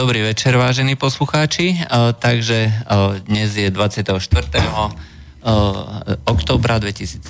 [0.00, 1.76] Dobrý večer, vážení poslucháči.
[2.24, 2.72] Takže
[3.28, 4.16] dnes je 24.
[6.24, 7.20] oktobra 2017,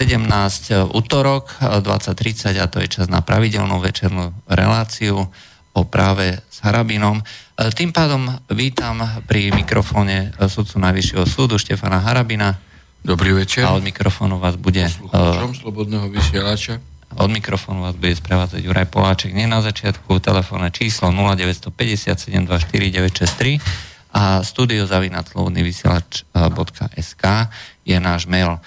[0.95, 5.27] útorok 2030 a to je čas na pravidelnú večernú reláciu
[5.75, 7.19] o práve s Harabinom.
[7.59, 12.55] Tým pádom vítam pri mikrofóne sudcu Najvyššieho súdu Štefana Harabina.
[13.03, 13.67] Dobrý večer.
[13.67, 14.87] A od mikrofónu vás bude...
[14.87, 16.79] Poslucháčom Slobodného vysielača
[17.19, 19.35] od mikrofónu vás bude sprevádzať Juraj Poláček.
[19.35, 22.31] Nie na začiatku, telefónne číslo 0950
[24.11, 27.25] a studiozavinatlodnyvysielač.sk
[27.87, 28.59] je náš mail.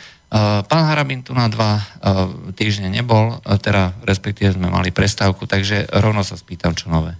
[0.65, 1.83] Pán Harabin tu na dva
[2.57, 7.13] týždne nebol, teda respektíve sme mali prestávku, takže rovno sa spýtam, čo nové.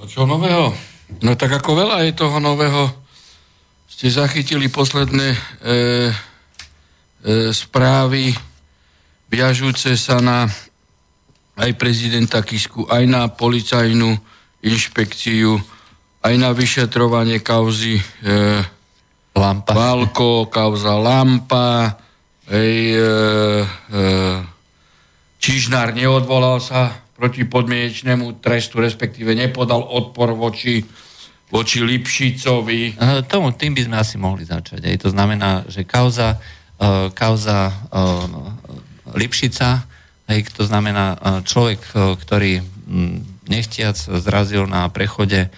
[0.00, 0.72] No čo nového?
[1.20, 2.88] No tak ako veľa je toho nového.
[3.84, 5.38] Ste zachytili posledné e, e,
[7.52, 8.32] správy
[9.32, 10.44] viažúce sa na
[11.56, 14.12] aj prezidenta Kisku, aj na policajnú
[14.60, 15.56] inšpekciu,
[16.20, 18.04] aj na vyšetrovanie kauzy e,
[19.32, 19.72] Lampa.
[19.72, 21.96] Valko, kauza Lampa,
[22.48, 23.04] ej, e,
[23.88, 24.00] e,
[25.42, 30.86] Čižnár neodvolal sa proti podmienečnému trestu, respektíve nepodal odpor voči,
[31.50, 32.94] voči Lipšicovi.
[32.94, 34.86] E, tomu, tým by sme asi mohli začať.
[34.86, 35.02] Ej.
[35.02, 36.38] To znamená, že kauza,
[36.78, 37.74] e, kauza e,
[39.14, 39.84] Lipšica,
[40.40, 42.52] to znamená e, človek, e, ktorý
[43.48, 45.48] nechtiac zrazil na prechode e,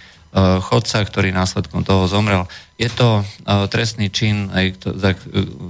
[0.59, 2.49] chodca, ktorý následkom toho zomrel.
[2.75, 3.23] Je to
[3.71, 4.51] trestný čin,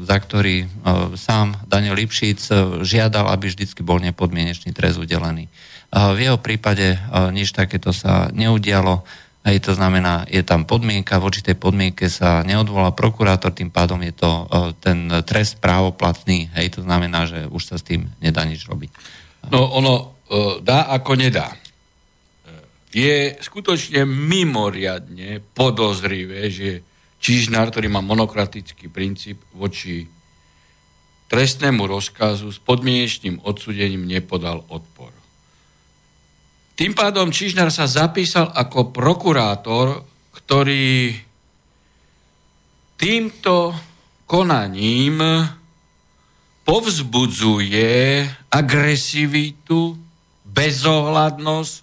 [0.02, 0.66] za ktorý
[1.13, 2.50] sám Daniel Lipšic
[2.81, 5.45] žiadal, aby vždycky bol nepodmienečný trest udelený.
[5.94, 6.97] V jeho prípade
[7.30, 9.06] nič takéto sa neudialo
[9.45, 14.13] Hej, to znamená, je tam podmienka, voči tej podmienke sa neodvolá prokurátor, tým pádom je
[14.17, 14.43] to e,
[14.81, 18.89] ten trest právoplatný, hej, to znamená, že už sa s tým nedá nič robiť.
[19.53, 20.05] No ono e,
[20.66, 21.53] dá ako nedá.
[21.53, 21.57] E,
[22.89, 26.81] je skutočne mimoriadne podozrivé, že
[27.25, 30.05] Čižnár, ktorý má monokratický princíp voči
[31.25, 35.09] trestnému rozkazu s podmienečným odsudením nepodal odpor.
[36.75, 40.03] Tým pádom Čižnár sa zapísal ako prokurátor,
[40.36, 41.16] ktorý
[43.00, 43.72] týmto
[44.28, 45.24] konaním
[46.68, 49.96] povzbudzuje agresivitu,
[50.44, 51.74] bezohľadnosť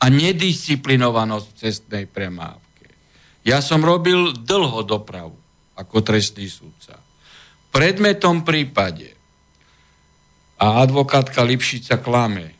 [0.00, 2.88] a nedisciplinovanosť v cestnej premávke.
[3.44, 5.36] Ja som robil dlho dopravu
[5.76, 6.96] ako trestný súdca.
[7.68, 9.12] Predmetom prípade
[10.58, 12.57] a advokátka Lipšica klame,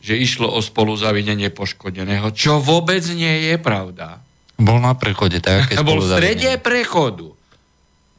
[0.00, 4.24] že išlo o spoluzavinenie poškodeného, čo vôbec nie je pravda.
[4.56, 7.32] Bol na prechode, tak Bol v strede prechodu.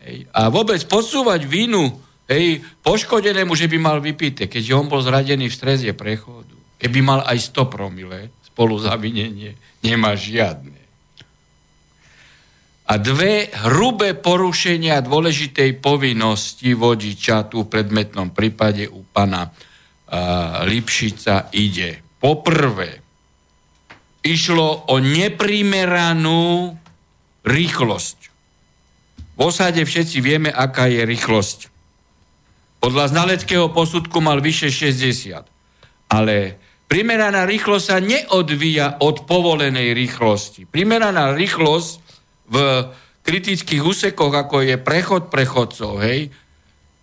[0.02, 0.30] Hej.
[0.34, 1.94] A vôbec posúvať vinu
[2.30, 6.53] hej, poškodenému, že by mal vypité, keďže on bol zradený v strede prechodu.
[6.81, 9.53] Keby mal aj 100 promile spoluzavinenie,
[9.86, 10.81] nemá žiadne.
[12.91, 19.47] A dve hrubé porušenia dôležitej povinnosti vodiča tu v predmetnom prípade u pana
[20.67, 22.03] Lipšica ide.
[22.19, 22.99] Poprvé,
[24.22, 26.75] išlo o neprimeranú
[27.47, 28.17] rýchlosť.
[29.33, 31.59] V osade všetci vieme, aká je rýchlosť.
[32.81, 35.47] Podľa znaleckého posudku mal vyše 60.
[36.11, 36.59] Ale
[36.91, 40.67] primeraná rýchlosť sa neodvíja od povolenej rýchlosti.
[40.67, 41.91] Primeraná rýchlosť
[42.51, 42.55] v
[43.23, 46.33] kritických úsekoch, ako je prechod prechodcov, hej,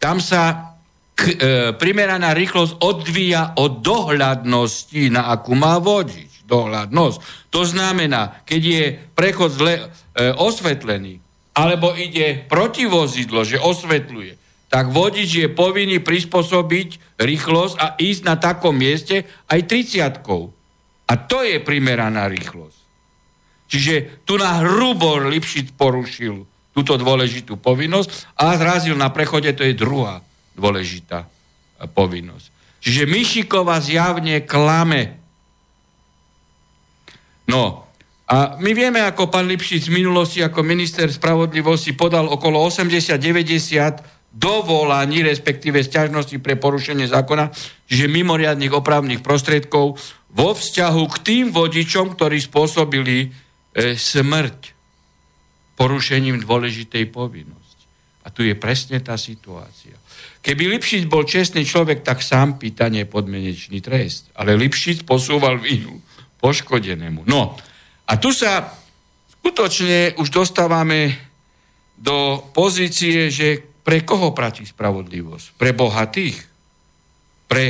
[0.02, 0.67] tam sa
[1.18, 1.34] k, e,
[1.74, 6.46] primeraná rýchlosť odvíja od dohľadnosti, na akú má vodič.
[6.46, 7.50] Dohľadnosť.
[7.52, 8.84] To znamená, keď je
[9.18, 9.82] prechod zle, e,
[10.38, 11.18] osvetlený,
[11.58, 14.38] alebo ide protivozidlo, že osvetľuje,
[14.70, 20.54] tak vodič je povinný prispôsobiť rýchlosť a ísť na takom mieste aj 30
[21.08, 22.78] A to je primeraná rýchlosť.
[23.68, 29.76] Čiže tu na hrubo Lipšic porušil túto dôležitú povinnosť a zrazil na prechode, to je
[29.76, 30.24] druhá
[30.58, 31.30] dôležitá
[31.94, 32.46] povinnosť.
[32.82, 35.22] Čiže Mišikova zjavne klame.
[37.46, 37.88] No,
[38.28, 45.24] a my vieme, ako pán Lipšic v minulosti ako minister spravodlivosti podal okolo 80-90 dovolaní,
[45.24, 47.48] respektíve sťažnosti pre porušenie zákona,
[47.88, 49.96] čiže mimoriadných opravných prostriedkov
[50.28, 53.28] vo vzťahu k tým vodičom, ktorí spôsobili e,
[53.96, 54.76] smrť
[55.80, 57.86] porušením dôležitej povinnosti.
[58.22, 59.96] A tu je presne tá situácia.
[60.48, 64.32] Keby Lipšic bol čestný človek, tak sám pýta nepodmenečný trest.
[64.32, 66.00] Ale Lipšic posúval vinu
[66.40, 67.28] poškodenému.
[67.28, 67.52] No,
[68.08, 68.72] a tu sa
[69.36, 71.20] skutočne už dostávame
[72.00, 75.60] do pozície, že pre koho platí spravodlivosť?
[75.60, 76.40] Pre bohatých?
[77.44, 77.64] Pre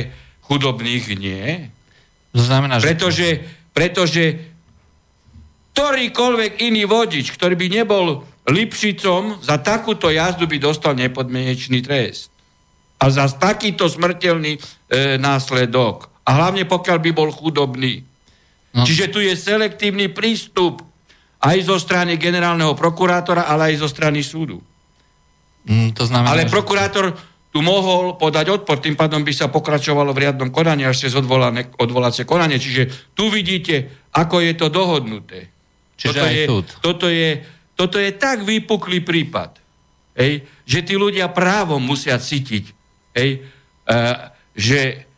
[0.47, 1.67] chudobných nie?
[2.31, 2.95] To znamená, že...
[2.95, 3.29] Pretože,
[3.75, 4.23] pretože
[5.75, 12.38] ktorýkoľvek iný vodič, ktorý by nebol Lipšicom, za takúto jazdu by dostal nepodmienečný trest.
[12.99, 14.59] A za takýto smrteľný e,
[15.15, 16.11] následok.
[16.27, 18.03] A hlavne pokiaľ by bol chudobný.
[18.75, 18.83] No.
[18.85, 20.83] Čiže tu je selektívny prístup
[21.39, 24.59] aj zo strany generálneho prokurátora, ale aj zo strany súdu.
[25.63, 27.15] Mm, to znamená, ale prokurátor
[27.49, 32.23] tu mohol podať odpor, tým pádom by sa pokračovalo v riadnom konaní až cez odvolacie
[32.29, 32.61] konanie.
[32.61, 35.49] Čiže tu vidíte, ako je to dohodnuté.
[35.97, 36.65] Čiže toto, je, súd.
[36.79, 37.29] toto, je,
[37.73, 39.59] toto je tak vypuklý prípad,
[40.15, 42.78] hej, že tí ľudia právom musia cítiť,
[43.15, 43.43] hej,
[43.89, 45.09] uh, že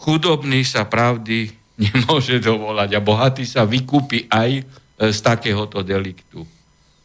[0.00, 1.52] chudobný sa pravdy
[1.84, 4.62] nemôže dovolať a bohatý sa vykúpi aj e,
[5.08, 6.44] z takéhoto deliktu.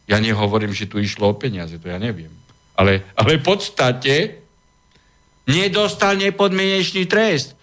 [0.04, 2.30] Ja nehovorím, že tu išlo o peniaze, to ja neviem.
[2.76, 4.14] Ale, ale v podstate
[5.48, 7.56] nedostal nepodmienečný trest.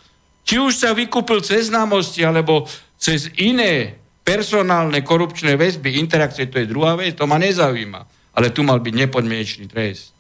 [0.44, 2.66] Či už sa vykúpil cez známosti, alebo
[2.98, 8.02] cez iné personálne korupčné väzby, interakcie, to je druhá vec, to ma nezaujíma.
[8.34, 10.12] Ale tu mal byť nepodmienečný trest.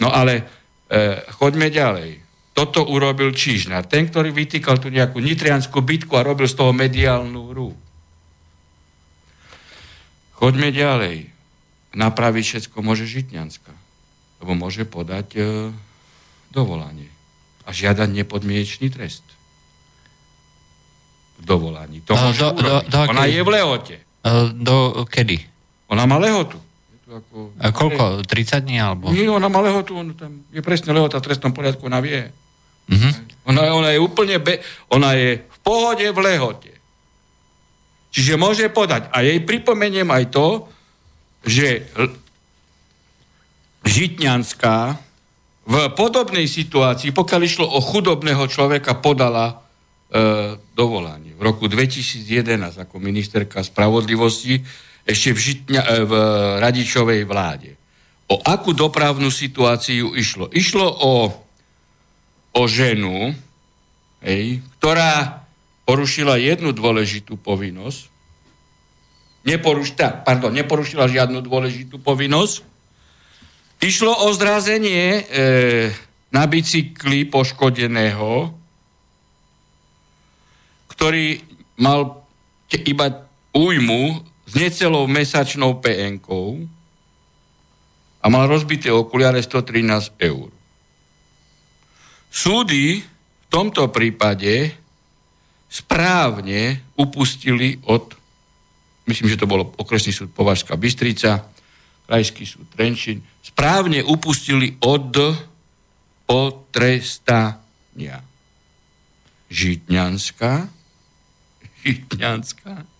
[0.00, 0.44] No ale
[0.88, 2.20] e, choďme ďalej.
[2.56, 7.54] Toto urobil Čižnár, ten, ktorý vytýkal tu nejakú nitrianskú bitku a robil z toho mediálnu
[7.54, 7.70] hru.
[10.40, 11.28] Choďme ďalej.
[11.94, 13.72] Napraviť všetko môže Žitňanská.
[14.40, 15.40] Lebo môže podať e,
[16.50, 17.12] dovolanie
[17.68, 19.22] a žiadať nepodmienečný trest
[21.40, 22.04] dovolaní.
[22.04, 23.96] To môže do, do, do, Ona je v lehote.
[24.60, 25.40] Do kedy?
[25.88, 26.60] Ona má lehotu.
[27.10, 28.04] Ako, a koľko?
[28.22, 29.10] 30 dní alebo?
[29.10, 32.30] Nie, ona má lehotu, on tam je presne lehota v trestnom poriadku, ona vie.
[32.86, 33.12] Uh-huh.
[33.50, 34.62] Ona, ona je úplne, be,
[34.94, 36.72] ona je v pohode v lehote.
[38.10, 39.10] Čiže môže podať.
[39.14, 40.66] A jej pripomeniem aj to,
[41.46, 41.86] že
[43.80, 44.76] Žitňanská
[45.64, 49.62] v podobnej situácii, pokiaľ išlo o chudobného človeka, podala
[50.10, 51.32] e, dovolanie.
[51.38, 54.60] V roku 2011 ako ministerka spravodlivosti
[55.04, 56.12] ešte v, Žitňa, e, v
[56.60, 57.76] Radičovej vláde.
[58.30, 60.46] O akú dopravnú situáciu išlo?
[60.54, 61.14] Išlo o,
[62.54, 63.34] o ženu,
[64.22, 65.42] hej, ktorá
[65.82, 68.06] porušila jednu dôležitú povinnosť,
[69.42, 72.62] neporuš, tá, pardon, neporušila žiadnu dôležitú povinnosť,
[73.82, 75.22] išlo o zrazenie e,
[76.30, 78.54] na bicykli poškodeného,
[80.94, 81.42] ktorý
[81.80, 82.22] mal
[82.70, 86.18] iba újmu s necelou mesačnou pn
[88.20, 90.50] a mal rozbité okuliare 113 eur.
[92.30, 94.74] Súdy v tomto prípade
[95.70, 98.10] správne upustili od,
[99.06, 101.46] myslím, že to bolo okresný súd Považská Bystrica,
[102.10, 105.14] krajský súd Trenčín, správne upustili od
[106.26, 108.18] potrestania.
[109.50, 110.66] Žitňanská
[111.86, 112.99] Žitňanská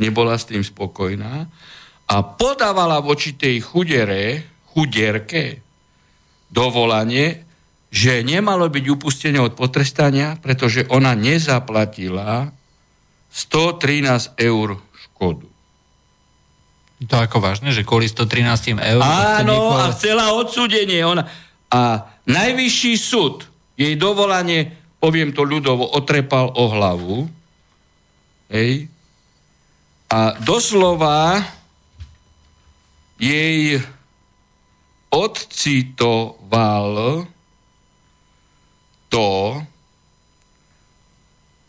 [0.00, 1.46] nebola s tým spokojná
[2.10, 4.42] a podávala voči tej chudere,
[4.72, 5.62] chudierke
[6.50, 7.46] dovolanie,
[7.92, 12.50] že nemalo byť upustené od potrestania, pretože ona nezaplatila
[13.30, 15.46] 113 eur škodu.
[17.00, 19.00] To ako vážne, že kvôli 113 eur?
[19.00, 21.00] Áno, a chcela odsúdenie.
[21.06, 21.24] Ona...
[21.70, 23.46] A najvyšší súd
[23.78, 27.30] jej dovolanie, poviem to ľudovo, otrepal o hlavu
[28.50, 28.90] Hej.
[30.10, 31.38] A doslova
[33.14, 33.78] jej
[35.14, 36.90] odcitoval
[39.06, 39.30] to,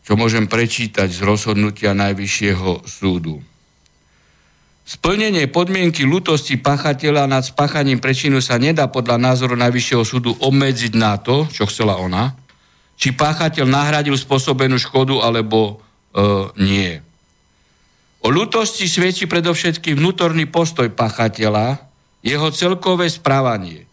[0.02, 3.38] čo môžem prečítať z rozhodnutia Najvyššieho súdu.
[4.82, 11.14] Splnenie podmienky lutosti pachateľa nad spáchaním prečinu sa nedá podľa názoru Najvyššieho súdu obmedziť na
[11.22, 12.34] to, čo chcela ona,
[12.98, 15.78] či páchateľ nahradil spôsobenú škodu alebo
[16.12, 17.00] Uh, nie.
[18.22, 21.90] O ľutosti svedčí predovšetkým vnútorný postoj pachateľa,
[22.22, 23.90] jeho celkové správanie.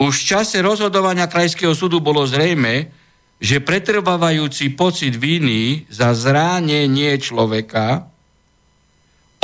[0.00, 2.88] Už v čase rozhodovania Krajského súdu bolo zrejme,
[3.36, 8.08] že pretrvávajúci pocit viny za zránenie človeka,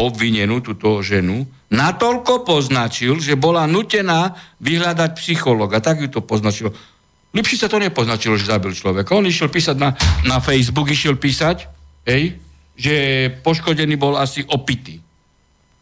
[0.00, 4.32] obvinenú túto ženu, natoľko poznačil, že bola nutená
[4.64, 5.84] vyhľadať psychologa.
[5.84, 6.72] Tak ju to poznačilo.
[7.36, 9.12] Lepšie sa to nepoznačilo, že zabil človeka.
[9.12, 9.92] On išiel písať na,
[10.24, 11.68] na Facebook, išiel písať,
[12.08, 12.40] hej,
[12.82, 14.98] že poškodený bol asi opitý.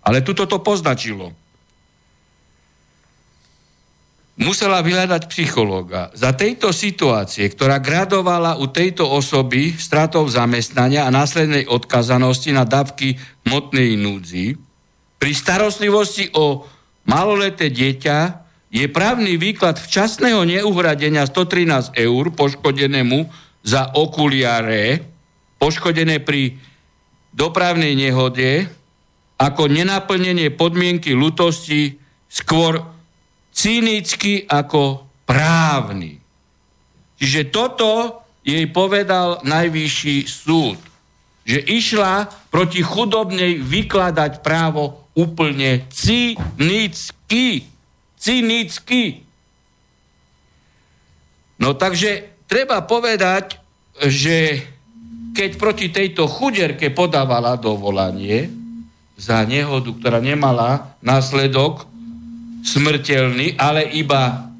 [0.04, 1.32] Ale tuto to poznačilo.
[4.40, 6.12] Musela vyhľadať psychológa.
[6.16, 13.20] Za tejto situácie, ktorá gradovala u tejto osoby stratov zamestnania a následnej odkazanosti na dávky
[13.48, 14.56] motnej núdzi,
[15.20, 16.64] pri starostlivosti o
[17.04, 18.18] maloleté dieťa
[18.72, 23.28] je právny výklad včasného neuhradenia 113 eur poškodenému
[23.60, 25.04] za okuliare
[25.60, 26.56] poškodené pri
[27.34, 28.66] dopravnej nehode
[29.40, 31.96] ako nenaplnenie podmienky lutosti
[32.28, 32.84] skôr
[33.50, 36.20] cynicky ako právny.
[37.16, 40.78] Čiže toto jej povedal najvyšší súd.
[41.44, 47.64] Že išla proti chudobnej vykladať právo úplne cynicky.
[48.20, 49.24] Cynicky.
[51.60, 53.60] No takže treba povedať,
[54.00, 54.64] že
[55.40, 58.52] keď proti tejto chuderke podávala dovolanie
[59.16, 61.88] za nehodu, ktorá nemala následok
[62.60, 64.52] smrteľný, ale iba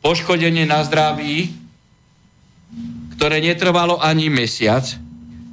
[0.00, 1.52] poškodenie na zdraví,
[3.20, 4.88] ktoré netrvalo ani mesiac,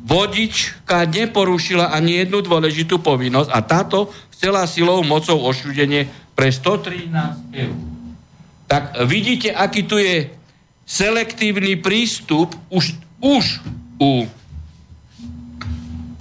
[0.07, 7.75] vodička neporušila ani jednu dôležitú povinnosť a táto chcela silou mocou ošudenie pre 113 eur.
[8.71, 10.31] Tak vidíte, aký tu je
[10.87, 13.59] selektívny prístup už, už
[13.99, 14.31] u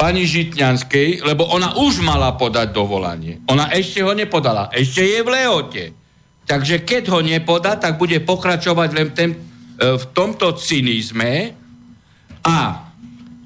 [0.00, 3.44] pani Žitňanskej, lebo ona už mala podať dovolanie.
[3.52, 4.72] Ona ešte ho nepodala.
[4.72, 5.84] Ešte je v lehote.
[6.48, 9.38] Takže keď ho nepodá, tak bude pokračovať len ten, e,
[10.00, 11.52] v tomto cynizme
[12.40, 12.88] a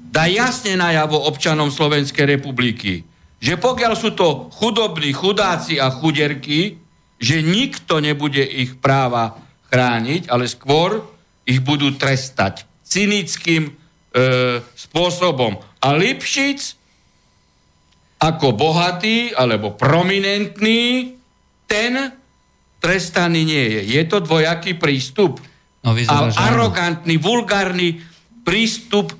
[0.07, 3.03] dá jasne najavo občanom Slovenskej republiky,
[3.43, 6.79] že pokiaľ sú to chudobní chudáci a chuderky,
[7.19, 9.35] že nikto nebude ich práva
[9.67, 11.03] chrániť, ale skôr
[11.43, 13.84] ich budú trestať cynickým
[14.15, 15.59] e, spôsobom.
[15.83, 16.79] A Lipšic
[18.15, 21.13] ako bohatý alebo prominentný,
[21.67, 22.15] ten
[22.79, 23.81] trestaný nie je.
[23.99, 25.43] Je to dvojaký prístup.
[25.85, 28.01] No, vyzerá, a arogantný, vulgárny
[28.41, 29.17] prístup e,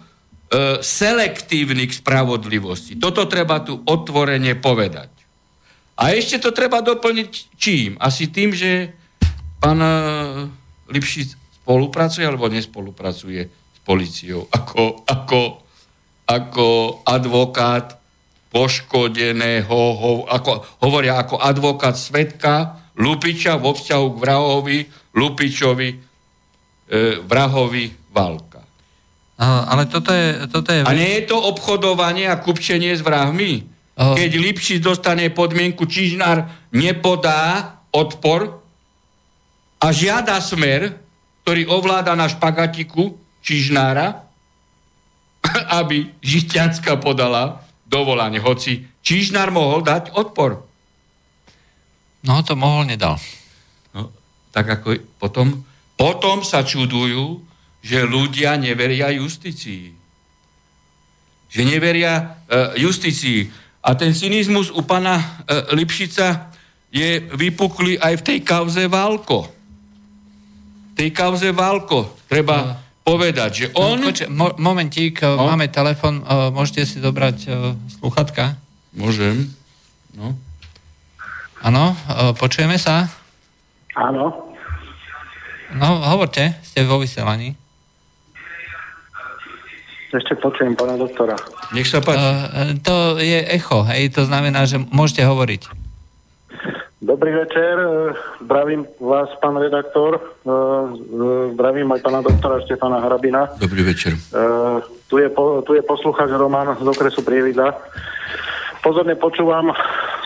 [0.81, 2.97] selektívny k spravodlivosti.
[2.97, 5.13] Toto treba tu otvorene povedať.
[5.95, 7.95] A ešte to treba doplniť čím?
[8.01, 8.95] Asi tým, že
[9.61, 9.93] pán e,
[10.89, 15.42] Lipšic spolupracuje alebo nespolupracuje policiou ako, ako,
[16.25, 16.68] ako
[17.06, 18.01] advokát
[18.50, 24.77] poškodeného, ho, ako, hovoria ako advokát svetka Lupiča vo vzťahu k vrahovi
[25.13, 25.98] Lupičovi e,
[27.24, 28.63] vrahovi Valka.
[29.36, 30.88] A, ale toto je, toto je...
[30.88, 33.68] A nie je to obchodovanie a kupčenie s vrahmi?
[34.00, 34.15] Uh.
[34.15, 38.63] Keď Lipšic dostane podmienku, Čižnár nepodá odpor
[39.80, 40.96] a žiada smer,
[41.44, 44.25] ktorý ovláda na špagatiku Čižnára,
[45.79, 48.41] aby Žitianská podala dovolanie.
[48.41, 50.65] Hoci Čižnár mohol dať odpor.
[52.25, 53.21] No to mohol, nedal.
[53.93, 54.09] No,
[54.49, 55.61] tak ako potom,
[55.93, 57.45] potom sa čudujú,
[57.85, 59.93] že ľudia neveria justícii.
[61.53, 63.45] Že neveria e, justícii.
[63.85, 65.25] A ten cynizmus u pana e,
[65.77, 66.49] Lipšica
[66.89, 69.53] je vypuklý aj v tej kauze Válko
[70.95, 72.73] tej kauze Valko treba no.
[73.05, 74.01] Povedať, že on...
[74.01, 75.45] Počkej, mo- momentík, no.
[75.45, 78.57] máme telefon, uh, môžete si zobrať uh, sluchatka?
[78.97, 79.53] Môžem,
[80.17, 80.33] no.
[81.62, 83.05] Áno, uh, počujeme sa?
[83.93, 84.33] Áno.
[85.77, 87.53] No, hovorte, ste vo vysielaní.
[90.09, 91.35] Ešte počujem pána doktora.
[91.75, 92.25] Nech sa páči.
[92.25, 95.85] Uh, to je echo, hej, to znamená, že môžete hovoriť.
[97.05, 103.53] Dobrý večer, e, zdravím vás, pán redaktor, e, e, zdravím aj pána doktora Štefana Hrabina.
[103.62, 104.17] Dobrý večer.
[105.05, 105.29] Tu je,
[105.62, 107.77] tu je poslucháč Roman z okresu Prievida.
[108.81, 109.69] Pozorne počúvam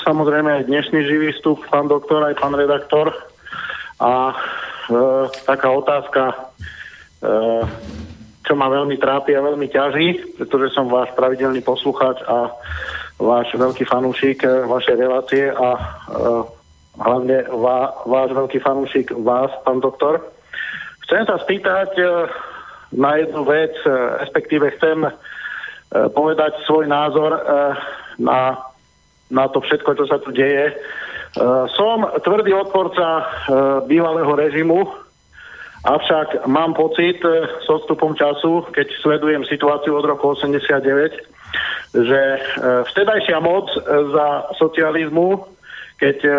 [0.08, 3.12] samozrejme aj dnešný živý vstup, pán doktor, aj pán redaktor.
[4.00, 4.36] A e,
[5.44, 6.36] taká otázka, e,
[8.48, 12.56] čo ma veľmi trápi a veľmi ťaží, pretože som váš pravidelný poslucháč a
[13.20, 15.82] váš veľký fanúšik vašej relácie a e,
[17.00, 20.20] hlavne vá, váš veľký fanúšik vás, pán doktor.
[21.08, 22.06] Chcem sa spýtať e,
[23.00, 23.90] na jednu vec, e,
[24.22, 25.12] respektíve chcem e,
[26.14, 27.34] povedať svoj názor
[28.20, 28.60] na,
[29.32, 30.76] na to všetko, čo sa tu deje.
[31.78, 33.22] Som tvrdý odporca
[33.86, 34.82] bývalého režimu,
[35.86, 37.22] avšak mám pocit
[37.64, 42.22] s odstupom času, keď sledujem situáciu od roku 89, že
[42.90, 44.28] vtedajšia moc za
[44.58, 45.59] socializmu
[46.00, 46.32] keď e,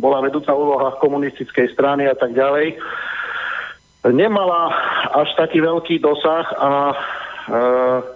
[0.00, 2.80] bola vedúca úloha komunistickej strany a tak ďalej,
[4.10, 4.74] nemala
[5.14, 6.94] až taký veľký dosah a e,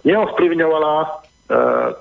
[0.02, 1.06] neovplyvňovala e,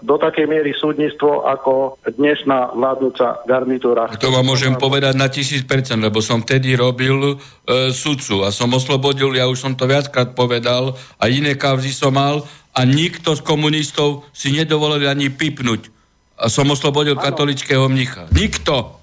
[0.02, 4.10] do takej miery súdnictvo ako dnešná vládnúca garnitúra.
[4.18, 8.74] To vám môžem povedať na tisíc percent, lebo som vtedy robil e, sudcu a som
[8.74, 12.42] oslobodil, ja už som to viackrát povedal, a iné kauzy som mal
[12.74, 15.95] a nikto z komunistov si nedovolil ani pipnúť.
[16.52, 17.24] Som oslobodil ano.
[17.24, 18.28] katolického mnicha.
[18.36, 19.00] Nikto.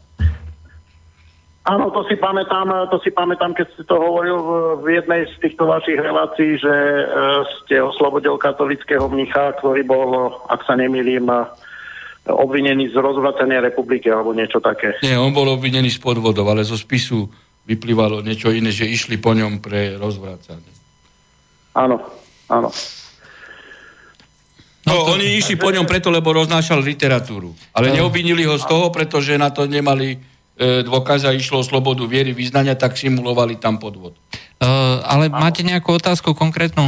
[1.63, 4.51] Áno, to si pamätám, to si pamätám, keď ste to hovoril v,
[4.83, 7.05] v jednej z týchto vašich relácií, že e,
[7.63, 11.31] ste oslobodil katolického mnicha, ktorý bol, ak sa nemýlim,
[12.27, 14.99] obvinený z rozvracania republiky alebo niečo také.
[15.07, 17.31] Nie, on bol obvinený z podvodov, ale zo spisu
[17.67, 20.71] vyplývalo niečo iné, že išli po ňom pre rozvracanie.
[21.79, 22.03] Áno,
[22.51, 22.69] áno.
[24.83, 25.15] No, to...
[25.15, 27.55] oni išli po ňom preto, lebo roznášal literatúru.
[27.71, 28.03] Ale no.
[28.03, 30.19] neobvinili ho z toho, pretože na to nemali
[30.53, 34.13] E, dôkaz a išlo o slobodu viery, vyznania, tak simulovali tam podvod.
[34.63, 36.87] Uh, ale máte nejakú otázku konkrétnu?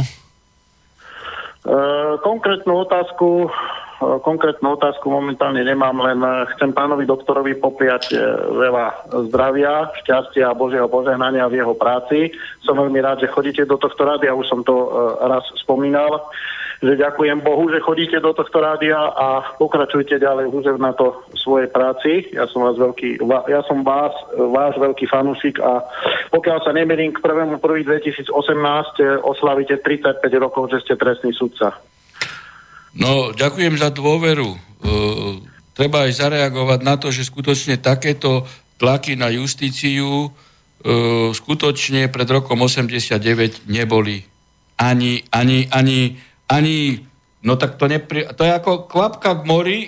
[1.65, 3.51] Uh, konkrétnu otázku
[3.95, 6.19] konkrétnu otázku momentálne nemám, len
[6.55, 8.11] chcem pánovi doktorovi popriať
[8.51, 12.35] veľa zdravia, šťastia a Božieho požehnania v jeho práci.
[12.59, 14.91] Som veľmi rád, že chodíte do tohto rádia, už som to
[15.23, 16.27] raz spomínal
[16.85, 21.65] že ďakujem Bohu, že chodíte do tohto rádia a pokračujte ďalej húžev na to svojej
[21.73, 22.29] práci.
[22.29, 25.81] Ja som vás veľký, ja som vás, váš veľký fanúšik a
[26.29, 28.29] pokiaľ sa nemýlim k 1.1.2018
[29.25, 31.73] oslavíte 35 rokov, že ste trestný sudca.
[32.93, 34.53] No, ďakujem za dôveru.
[34.53, 34.57] E,
[35.73, 38.45] treba aj zareagovať na to, že skutočne takéto
[38.77, 40.29] tlaky na justíciu e,
[41.33, 44.23] skutočne pred rokom 89 neboli
[44.77, 47.01] ani, ani, ani ani,
[47.41, 49.79] no tak to, nepri, to je ako kvapka k mori,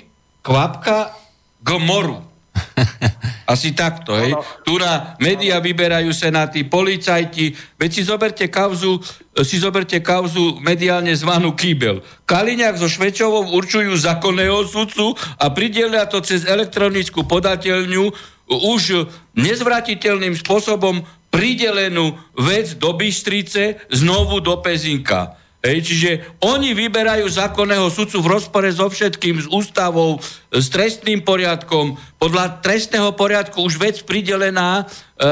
[0.42, 1.14] kvapka
[1.62, 2.24] k moru.
[3.54, 4.36] Asi takto, hej.
[4.68, 9.00] Tu na média vyberajú senáty, policajti, veď si zoberte kauzu,
[9.40, 12.04] si zoberte kauzu mediálne zvanú Kýbel.
[12.28, 18.04] Kaliňák so Švečovou určujú zákonného sudcu a pridelia to cez elektronickú podateľňu
[18.52, 19.08] už
[19.40, 25.40] nezvratiteľným spôsobom pridelenú vec do Bystrice znovu do Pezinka.
[25.58, 26.12] Hej, čiže
[26.46, 30.22] oni vyberajú zákonného sudcu v rozpore so všetkým, s ústavou,
[30.54, 31.98] s trestným poriadkom.
[32.22, 35.26] Podľa trestného poriadku už vec pridelená e,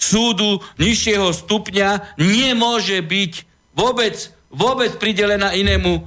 [0.00, 3.32] súdu nižšieho stupňa nemôže byť
[3.76, 4.16] vôbec
[4.52, 6.00] vôbec pridelená inému e,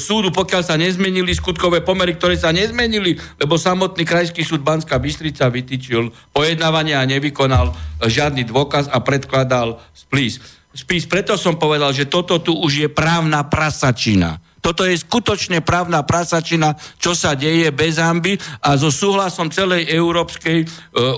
[0.00, 5.52] súdu, pokiaľ sa nezmenili skutkové pomery, ktoré sa nezmenili, lebo samotný krajský súd Banská Bystrica
[5.52, 7.74] vytýčil pojednávanie a nevykonal e,
[8.08, 11.06] žiadny dôkaz a predkladal splis spis.
[11.06, 14.38] Preto som povedal, že toto tu už je právna prasačina.
[14.60, 20.58] Toto je skutočne právna prasačina, čo sa deje bez hamby a so súhlasom celej Európskej
[20.60, 20.66] e,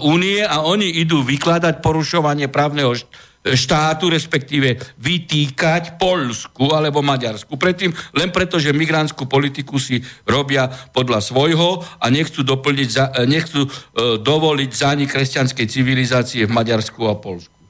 [0.07, 2.95] únie a oni idú vykladať porušovanie právneho
[3.43, 7.59] štátu, respektíve vytýkať Polsku alebo Maďarsku.
[7.59, 13.67] Predtým len preto, že migrantskú politiku si robia podľa svojho a nechcú, doplniť, e, nechcú
[13.67, 13.71] e,
[14.23, 17.62] dovoliť zánik kresťanskej civilizácie v Maďarsku a Polsku.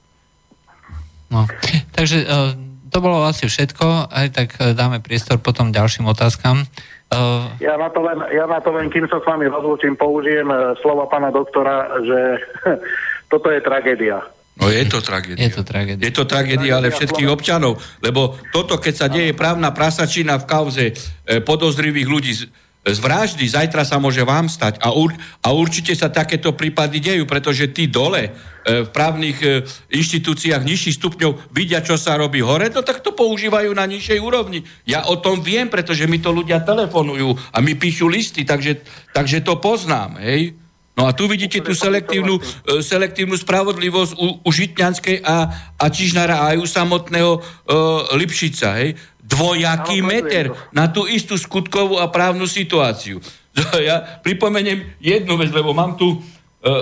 [1.32, 1.48] No.
[1.96, 2.52] Takže uh,
[2.92, 6.68] to bolo asi všetko, aj tak uh, dáme priestor potom ďalším otázkam.
[7.12, 10.48] Uh, ja, na to len, ja na to len, kým sa s vami rozlúčim, použijem
[10.48, 12.20] uh, slova pána doktora, že
[13.32, 14.20] toto je tragédia.
[14.52, 15.40] No je to tragédia.
[15.40, 16.04] Je to tragédia.
[16.04, 20.84] Je to tragédia, ale všetkých občanov, lebo toto, keď sa deje právna prasačina v kauze
[20.92, 22.32] e, podozrivých ľudí
[22.82, 27.24] z, vraždy, zajtra sa môže vám stať a, ur, a určite sa takéto prípady dejú,
[27.24, 32.70] pretože tí dole E, v právnych e, inštitúciách nižších stupňov vidia, čo sa robí hore,
[32.70, 34.62] no tak to používajú na nižšej úrovni.
[34.86, 39.42] Ja o tom viem, pretože mi to ľudia telefonujú a mi píšu listy, takže, takže
[39.42, 40.54] to poznám, hej.
[40.92, 42.42] No a tu vidíte tú selektívnu, e,
[42.84, 45.36] selektívnu spravodlivosť u, u Žitňanskej a,
[45.80, 49.00] a Čižnára a aj u samotného uh, Lipšica, hej.
[49.24, 53.20] Dvojaký meter na tú istú skutkovú a právnu situáciu.
[53.88, 56.20] Ja pripomeniem jednu vec, lebo mám tu
[56.62, 56.76] E, e,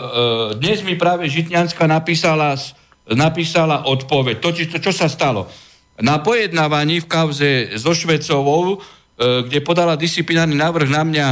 [0.60, 2.52] dnes mi práve Žitňanská napísala,
[3.08, 4.36] napísala odpoveď.
[4.44, 5.48] To, čo, čo sa stalo.
[5.96, 8.78] Na pojednávaní v kauze so Švecovou, e,
[9.48, 11.26] kde podala disciplinárny návrh na mňa,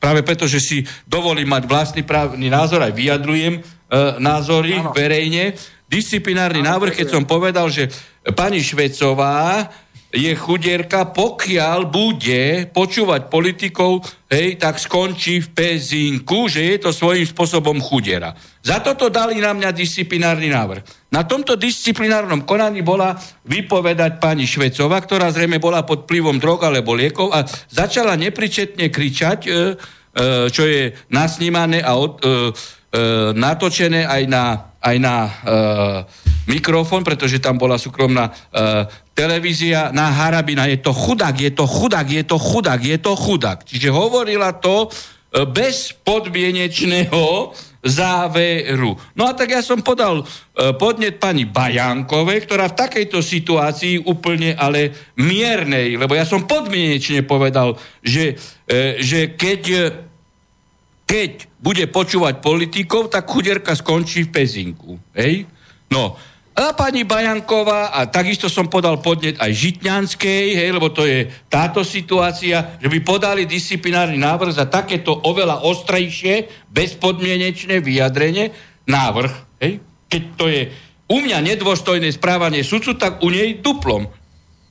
[0.00, 3.60] práve preto, že si dovolím mať vlastný právny názor, aj vyjadrujem
[4.18, 4.96] názory ano.
[4.96, 5.54] verejne,
[5.90, 7.92] disciplinárny ano, návrh, keď som povedal, že
[8.32, 9.68] pani Švecová
[10.10, 17.22] je chudierka, pokiaľ bude počúvať politikov, hej, tak skončí v pezinku, že je to svojím
[17.22, 18.34] spôsobom chudiera.
[18.58, 21.14] Za toto dali na mňa disciplinárny návrh.
[21.14, 23.14] Na tomto disciplinárnom konaní bola
[23.46, 29.38] vypovedať pani Švecova, ktorá zrejme bola pod vplyvom drog alebo liekov a začala nepričetne kričať,
[29.46, 29.56] e, e,
[30.50, 32.34] čo je nasnímané a od, e, e,
[33.38, 34.44] natočené aj na,
[34.82, 35.30] aj na e,
[36.50, 38.32] mikrofón, pretože tam bola súkromná e,
[39.14, 43.58] televízia na Harabina, je to chudák, je to chudák, je to chudák, je to chudák.
[43.62, 48.92] Čiže hovorila to e, bez podmienečného záveru.
[49.16, 50.24] No a tak ja som podal e,
[50.74, 57.78] podnet pani Bajankovej, ktorá v takejto situácii úplne ale miernej, lebo ja som podmienečne povedal,
[58.02, 58.34] že,
[58.66, 59.62] e, že keď
[61.10, 64.94] keď bude počúvať politikov, tak chuderka skončí v pezinku.
[65.18, 65.42] Hej?
[65.90, 66.14] No,
[66.60, 71.80] a pani Bajanková, a takisto som podal podnet aj Žitňanskej, hej, lebo to je táto
[71.80, 78.52] situácia, že by podali disciplinárny návrh za takéto oveľa ostrejšie, bezpodmienečné vyjadrenie,
[78.84, 79.32] návrh,
[79.64, 80.68] hej, keď to je
[81.10, 84.06] u mňa nedôstojné správanie sudcu, tak u nej duplom.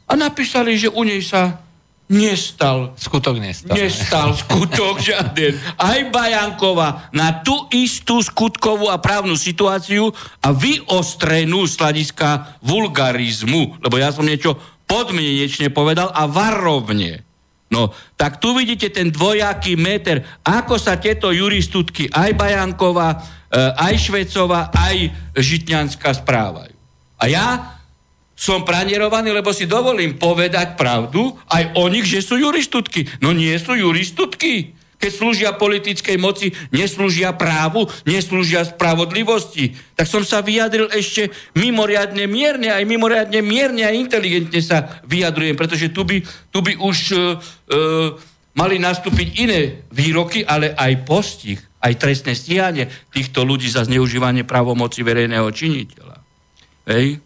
[0.10, 1.68] A napísali, že u nej sa
[2.10, 2.98] nestal.
[2.98, 3.78] Skutok nestal.
[3.78, 5.56] Nestal skutok žiaden.
[5.78, 10.10] Aj Bajankova na tú istú skutkovú a právnu situáciu
[10.41, 14.58] a vyostrenú z hľadiska vulgarizmu, lebo ja som niečo
[14.89, 17.22] podmienečne povedal a varovne.
[17.69, 23.22] No, tak tu vidíte ten dvojaký meter, ako sa tieto juristutky, aj Bajanková,
[23.54, 26.74] eh, aj Švecová, aj Žitňanská správajú.
[27.22, 27.79] A ja
[28.39, 33.04] som pranierovaný, lebo si dovolím povedať pravdu aj o nich, že sú juristutky.
[33.19, 34.80] No nie sú juristutky.
[34.99, 39.75] Keď slúžia politickej moci, neslúžia právu, neslúžia spravodlivosti.
[39.95, 45.91] Tak som sa vyjadril ešte mimoriadne mierne, aj mimoriadne mierne a inteligentne sa vyjadrujem, pretože
[45.95, 46.19] tu by,
[46.52, 48.12] tu by už uh, uh,
[48.60, 54.99] mali nastúpiť iné výroky, ale aj postih, aj trestné stíhanie týchto ľudí za zneužívanie právomoci
[54.99, 56.19] verejného činiteľa.
[56.91, 57.23] Hej?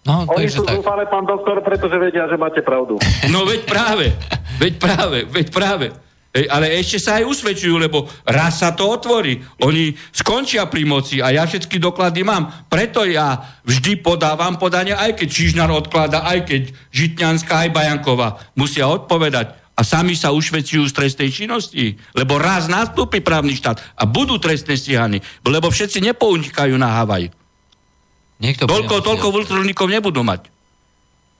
[0.00, 0.80] No, Oni sú tak.
[0.80, 2.96] zúfale, pán doktor, pretože vedia, že máte pravdu.
[3.34, 4.16] No veď práve,
[4.56, 5.86] veď práve, veď práve.
[6.30, 9.42] Ej, ale ešte sa aj usvedčujú, lebo raz sa to otvorí.
[9.66, 12.70] Oni skončia pri moci a ja všetky doklady mám.
[12.70, 16.62] Preto ja vždy podávam podania, aj keď Čižnar odklada, aj keď
[16.94, 19.58] Žitňanská, aj Bajanková musia odpovedať.
[19.74, 21.98] A sami sa ušvedčujú z trestnej činnosti.
[22.14, 25.18] Lebo raz nastúpi právny štát a budú trestné stíhaní.
[25.42, 27.39] Lebo všetci nepounikajú na Havaj.
[28.40, 30.48] Niekto toľko, toľko vrtulníkov nebudú mať.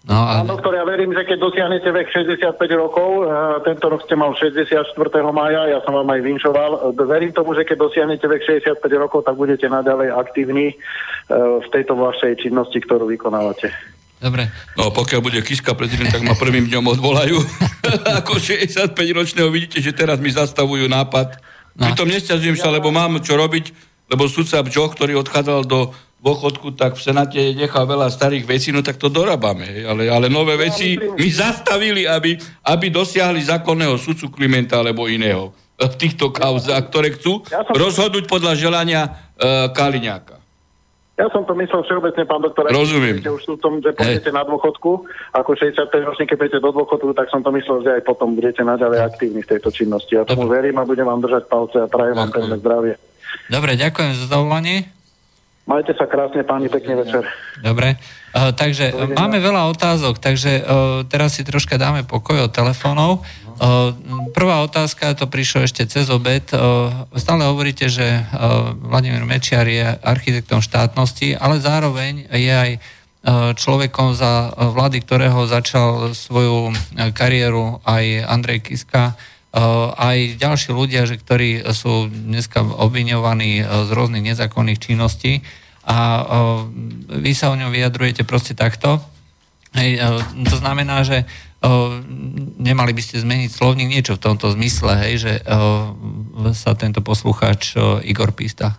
[0.00, 0.48] No, ale...
[0.48, 4.32] Pán doktor, ja verím, že keď dosiahnete vek 65 rokov, uh, tento rok ste mal
[4.32, 4.96] 64.
[5.28, 9.36] maja, ja som vám aj vinšoval, verím tomu, že keď dosiahnete vek 65 rokov, tak
[9.36, 13.68] budete naďalej aktívni uh, v tejto vašej činnosti, ktorú vykonávate.
[14.20, 14.52] Dobre.
[14.76, 17.40] No pokiaľ bude Kiska prezident, tak ma prvým dňom odvolajú.
[18.20, 21.40] Ako 65-ročného vidíte, že teraz mi zastavujú nápad.
[21.76, 21.88] No.
[21.88, 23.72] Pritom nesťazujem sa, lebo mám čo robiť,
[24.12, 28.84] lebo sudca Bčoch, ktorý odchádzal do dôchodku, tak v Senáte nechá veľa starých vecí, no
[28.84, 29.84] tak to dorábame.
[29.88, 32.36] Ale, ale nové veci mi zastavili, aby,
[32.68, 35.56] aby dosiahli zákonného sudcu Klimenta alebo iného
[35.92, 37.72] v týchto kauzách, ktoré chcú ja som...
[37.72, 40.40] rozhodnúť podľa želania uh, Kaliňáka.
[41.20, 42.64] Ja som to myslel všeobecne, pán doktor.
[42.72, 43.20] Rozumiem.
[43.20, 45.04] Už sú tom, že pôjdete na dôchodku,
[45.36, 48.64] ako 65 ročník, keď pôjdete do dôchodku, tak som to myslel, že aj potom budete
[48.64, 50.16] naďalej aktívni v tejto činnosti.
[50.16, 52.94] Ja tomu verím a budem vám držať palce a prajem vám pevné zdravie.
[53.52, 54.99] Dobre, ďakujem za zavolanie.
[55.70, 57.22] Majte sa krásne, páni, pekný večer.
[57.62, 62.50] Dobre, uh, takže uh, máme veľa otázok, takže uh, teraz si troška dáme pokoj od
[62.50, 63.22] telefónov.
[63.62, 63.94] Uh,
[64.34, 66.42] prvá otázka, to prišlo ešte cez obed.
[66.50, 72.72] Uh, stále hovoríte, že uh, Vladimír Mečiar je architektom štátnosti, ale zároveň je aj
[73.52, 76.72] človekom za vlády, ktorého začal svoju
[77.12, 79.12] kariéru aj Andrej Kiska,
[79.96, 85.42] aj ďalší ľudia, že, ktorí sú dneska obviňovaní z rôznych nezákonných činností
[85.82, 86.22] a
[87.10, 89.02] vy sa o ňom vyjadrujete proste takto.
[89.74, 89.98] Hej,
[90.46, 91.26] to znamená, že
[92.62, 95.32] nemali by ste zmeniť slovník niečo v tomto zmysle, hej, že
[96.54, 97.74] sa tento poslucháč
[98.06, 98.78] Igor pýsta.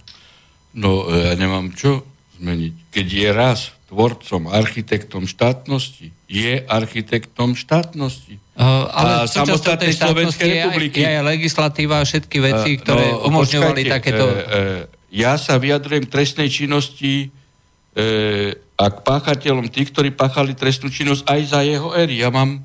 [0.71, 2.07] No, ja nemám čo
[2.39, 2.95] zmeniť.
[2.95, 8.39] Keď je raz tvorcom, architektom štátnosti, je architektom štátnosti.
[8.56, 11.04] Uh, ale a samostatnej Slovenskej republiky.
[11.04, 14.25] Je aj legislatíva a všetky veci, ktoré uh, no, umožňovali počkajte, takéto...
[14.25, 18.08] Uh, uh, ja sa vyjadrujem k trestnej činnosti e,
[18.56, 22.23] a k páchateľom tých, ktorí páchali trestnú činnosť aj za jeho éry.
[22.23, 22.63] Ja mám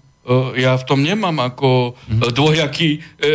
[0.59, 2.35] ja v tom nemám ako mm.
[2.35, 3.35] dvojaký e, e,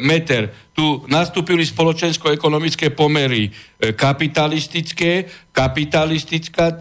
[0.00, 0.48] meter.
[0.72, 6.76] Tu nastúpili spoločensko-ekonomické pomery e, kapitalistické, kapitalistická e,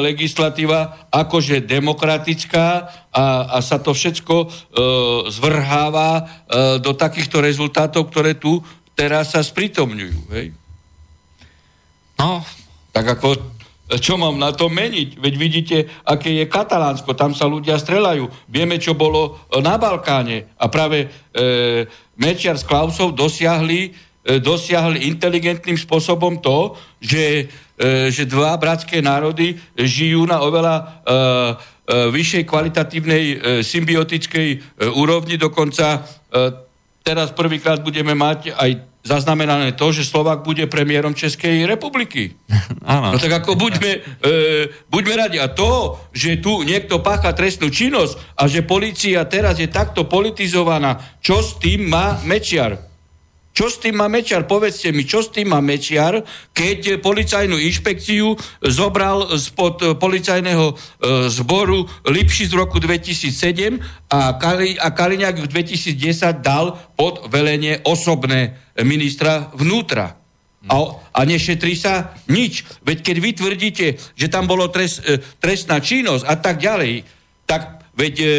[0.00, 2.66] legislatíva akože demokratická
[3.12, 4.46] a, a sa to všetko e,
[5.28, 6.22] zvrháva e,
[6.80, 8.64] do takýchto rezultátov, ktoré tu
[8.96, 10.18] teraz sa spritomňujú.
[10.32, 10.46] Hej?
[12.16, 12.40] No.
[12.92, 13.36] Tak ako,
[14.00, 15.20] čo mám na to meniť?
[15.20, 15.76] Veď vidíte,
[16.06, 18.30] aké je Katalánsko, tam sa ľudia strelajú.
[18.48, 20.56] Vieme, čo bolo e, na Balkáne.
[20.56, 23.92] A práve e, Mečiar s Klausov dosiahli,
[24.24, 30.84] e, dosiahli inteligentným spôsobom to, že, e, že dva bratské národy žijú na oveľa e,
[30.84, 31.14] e,
[32.12, 34.58] vyššej kvalitatívnej e, symbiotickej e,
[34.94, 35.36] úrovni.
[35.36, 36.00] Dokonca e,
[37.02, 42.38] teraz prvýkrát budeme mať aj zaznamenané to, že Slovak bude premiérom Českej republiky.
[42.86, 43.14] Áno.
[43.14, 43.92] No tak ako buďme,
[44.30, 44.30] e,
[44.88, 45.38] buďme radi.
[45.42, 51.18] A to, že tu niekto pácha trestnú činnosť a že policia teraz je takto politizovaná,
[51.18, 52.91] čo s tým má Mečiar?
[53.52, 54.48] Čo s tým má Mečiar?
[54.48, 56.24] Povedzte mi, čo s tým má Mečiar,
[56.56, 58.32] keď policajnú inšpekciu
[58.64, 60.74] zobral spod policajného e,
[61.28, 68.56] zboru Lipši z roku 2007 a, Kali, a Kaliňák v 2010 dal pod velenie osobné
[68.80, 70.16] ministra vnútra.
[70.72, 70.76] A,
[71.12, 72.64] a nešetrí sa nič.
[72.80, 73.86] Veď keď vy tvrdíte,
[74.16, 77.04] že tam bolo trest, e, trestná činnosť a tak ďalej,
[77.44, 78.32] tak veď, e,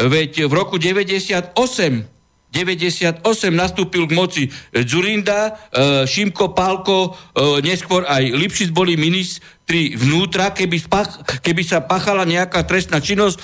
[0.00, 2.13] veď v roku 98
[2.54, 3.18] 98
[3.50, 4.42] nastúpil k moci
[4.86, 10.54] Zurinda, e, Šimko, Pálko, e, neskôr aj Lipšic boli ministri vnútra.
[10.54, 13.42] Keby, spach, keby sa pachala nejaká trestná činnosť, e,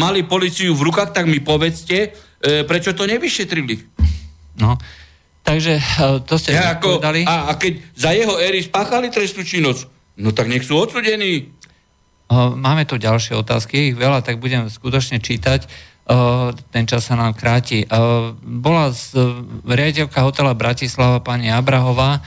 [0.00, 3.82] mali policiu v rukách, tak mi povedzte, prečo to nevyšetrili.
[4.62, 4.78] No,
[5.42, 5.82] takže
[6.22, 9.90] to ste ja ako, a, a keď za jeho éry spáchali trestnú činnosť,
[10.22, 11.50] no tak nech sú odsudení.
[12.30, 15.66] Máme tu ďalšie otázky, ich veľa, tak budem skutočne čítať
[16.72, 17.84] ten čas sa nám kráti.
[18.40, 19.12] Bola z
[19.68, 22.24] riaditeľka hotela Bratislava pani Abrahová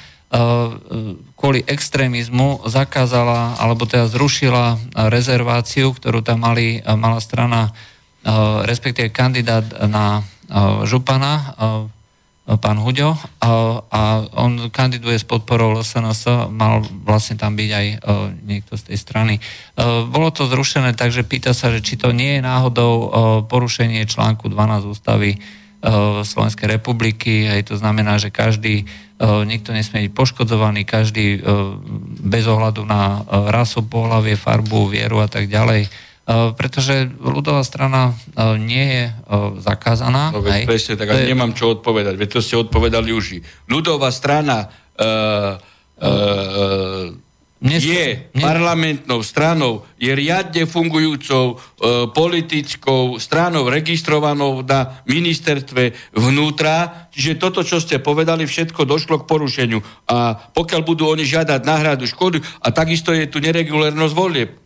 [1.36, 7.74] kvôli extrémizmu zakázala, alebo teda zrušila rezerváciu, ktorú tam mali, mala strana,
[8.64, 10.24] respektíve kandidát na
[10.86, 11.58] župana
[12.46, 18.74] pán Huďo a, on kandiduje s podporou LSNS, mal vlastne tam byť aj uh, niekto
[18.74, 19.34] z tej strany.
[19.78, 23.08] Uh, bolo to zrušené, takže pýta sa, že či to nie je náhodou uh,
[23.46, 25.38] porušenie článku 12 ústavy
[26.22, 28.86] Slovenskej republiky, aj to znamená, že každý,
[29.18, 31.42] nikto nesmie byť poškodzovaný, každý
[32.22, 36.11] bez ohľadu na rasu, pohlavie, farbu, vieru a tak ďalej E,
[36.56, 39.14] pretože ľudová strana e, nie je e,
[39.60, 40.32] zakázaná.
[40.32, 41.28] No veď presne, tak je...
[41.28, 43.44] nemám čo odpovedať, veď to ste odpovedali už.
[43.68, 44.68] Ľudová strana
[45.00, 45.56] uh,
[46.02, 47.12] uh,
[47.62, 48.42] Dnes, je dnes...
[48.42, 51.60] parlamentnou stranou, je riadne fungujúcou uh,
[52.10, 59.80] politickou stranou registrovanou na ministerstve vnútra, čiže toto, čo ste povedali, všetko došlo k porušeniu.
[60.10, 64.62] A pokiaľ budú oni žiadať náhradu škody, a takisto je tu neregulérnosť volieb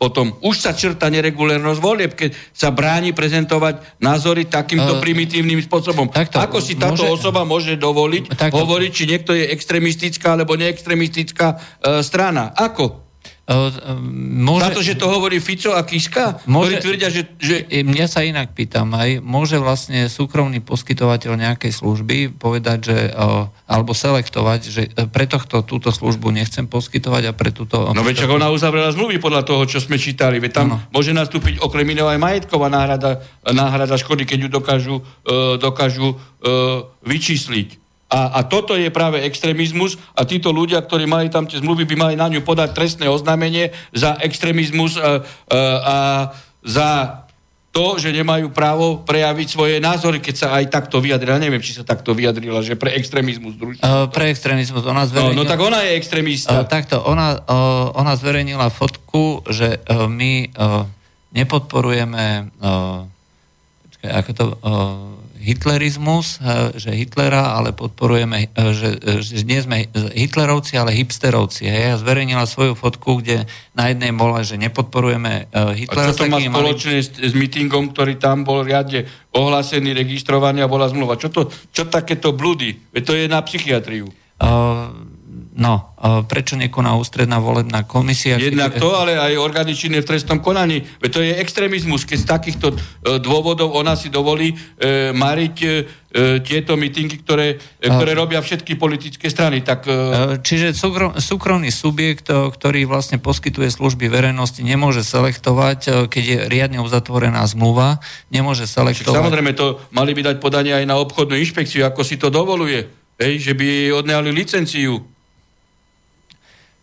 [0.00, 6.08] potom už sa črta neregulérnosť volieb, keď sa bráni prezentovať názory takýmto uh, primitívnym spôsobom.
[6.08, 10.56] Takto, Ako si táto môže, osoba môže dovoliť takto, hovoriť, či niekto je extremistická alebo
[10.56, 12.56] neextremistická uh, strana?
[12.56, 13.09] Ako?
[13.50, 16.38] Môže, Za to, že to hovorí Fico a Kiska?
[16.46, 17.66] Môže, ktorí tvrdia, že, že...
[17.82, 22.98] Mňa sa inak pýtam aj, môže vlastne súkromný poskytovateľ nejakej služby povedať, že,
[23.66, 27.90] alebo selektovať, že e, pre tohto túto službu nechcem poskytovať a pre túto...
[27.90, 30.38] No veď ona uzavrela zmluvy podľa toho, čo sme čítali.
[30.38, 30.86] Veď tam ano.
[30.94, 36.16] môže nastúpiť okrem iného aj majetková náhrada, náhrada škody, keď ju dokážu, e, dokážu e,
[37.02, 37.79] vyčísliť.
[38.10, 41.96] A, a toto je práve extrémizmus a títo ľudia, ktorí mali tam tie zmluvy, by
[41.96, 45.96] mali na ňu podať trestné oznámenie za extrémizmus a, a, a
[46.66, 46.90] za
[47.70, 51.38] to, že nemajú právo prejaviť svoje názory, keď sa aj takto vyjadrila.
[51.38, 53.54] Neviem, či sa takto vyjadrila, že pre extrémizmus.
[53.78, 54.82] Uh, pre extrémizmus.
[54.82, 55.38] Ona zverejnila...
[55.38, 56.50] No, no tak ona je extrémista.
[56.50, 60.82] Uh, takto, ona, uh, ona zverejnila fotku, že uh, my uh,
[61.30, 63.06] nepodporujeme uh,
[63.86, 64.44] počkaj, ako to...
[64.66, 70.92] Uh, hitlerizmus, eh, že Hitlera, ale podporujeme, eh, že, eh, že nie sme hitlerovci, ale
[70.92, 71.64] hipsterovci.
[71.64, 76.12] Ja zverejnila svoju fotku, kde na jednej bola, že nepodporujeme Hitlera.
[76.12, 77.06] A čo to má spoločné mali...
[77.06, 81.16] s, s mítingom, ktorý tam bol riadne ohlásený, registrovaný a bola zmluva?
[81.16, 82.76] Čo, to, čo takéto blúdy?
[82.92, 84.12] Veď to je na psychiatriu.
[84.40, 85.09] Uh,
[85.50, 85.98] No,
[86.30, 88.38] prečo nekoná ústredná volebná komisia?
[88.38, 90.86] Jednak to, ale aj orgány činné v trestnom konaní.
[91.02, 92.76] Veď to je extrémizmus, keď z takýchto e,
[93.18, 95.74] dôvodov ona si dovolí e, mariť e, e
[96.46, 99.66] tieto mitingy, ktoré, e, ktoré robia všetky politické strany.
[99.66, 99.94] Tak, e...
[100.38, 107.42] Čiže súkrom, súkromný subjekt, ktorý vlastne poskytuje služby verejnosti, nemôže selektovať, keď je riadne uzatvorená
[107.50, 107.98] zmluva,
[108.30, 109.02] nemôže selektovať...
[109.02, 112.86] Však samozrejme, to mali by dať podanie aj na obchodnú inšpekciu, ako si to dovoluje.
[113.18, 115.19] Hej, že by odnehali licenciu.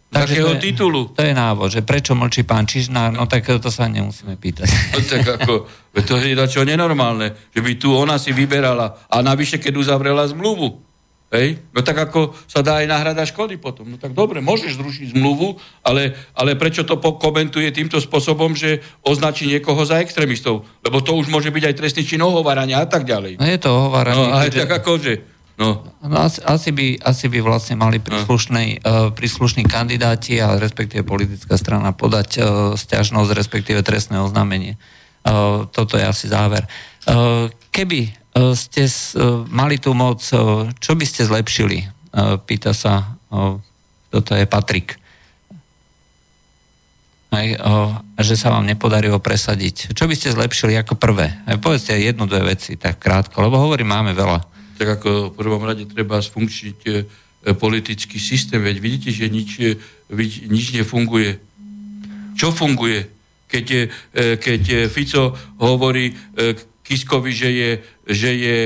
[0.08, 1.02] Takže takého to je, titulu.
[1.12, 4.68] To je návod, že prečo mlčí pán Čižnár, no tak to sa nemusíme pýtať.
[4.96, 5.54] No, tak ako,
[6.00, 10.88] to je čo nenormálne, že by tu ona si vyberala a navyše, keď uzavrela zmluvu.
[11.28, 11.60] Hej?
[11.76, 13.92] No tak ako sa dá aj náhrada škody potom.
[13.92, 19.44] No tak dobre, môžeš zrušiť zmluvu, ale, ale prečo to komentuje týmto spôsobom, že označí
[19.44, 20.64] niekoho za extrémistov?
[20.88, 23.44] Lebo to už môže byť aj trestný čin ohovárania a tak ďalej.
[23.44, 24.24] No je to ohováranie.
[24.24, 25.82] No ale tak ako, že No.
[26.06, 28.82] no asi, asi, by, asi by vlastne mali príslušní, no.
[28.86, 32.46] uh, príslušní kandidáti a respektíve politická strana podať uh,
[32.78, 34.78] stiažnosť, respektíve trestné oznámenie.
[35.26, 36.70] Uh, toto je asi záver.
[37.10, 41.90] Uh, keby uh, ste uh, mali tú moc, uh, čo by ste zlepšili?
[42.14, 43.58] Uh, pýta sa, uh,
[44.14, 45.02] toto je Patrik.
[47.34, 49.98] Aj, uh, že sa vám nepodarilo presadiť.
[49.98, 51.34] Čo by ste zlepšili ako prvé?
[51.50, 54.57] Aj, povedzte jednu, dve veci, tak krátko, lebo hovorím, máme veľa.
[54.78, 56.94] Tak ako v prvom rade treba sfunkčniť e,
[57.58, 59.74] politický systém, veď vidíte, že nič, e,
[60.46, 61.42] nič nefunguje.
[62.38, 63.10] Čo funguje?
[63.50, 63.84] Keď, e,
[64.38, 66.14] keď Fico hovorí
[66.86, 67.72] Kiskovi, že je,
[68.06, 68.58] že je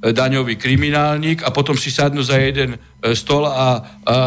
[0.00, 2.78] daňový kriminálnik a potom si sadnú za jeden
[3.12, 3.72] stol a, a,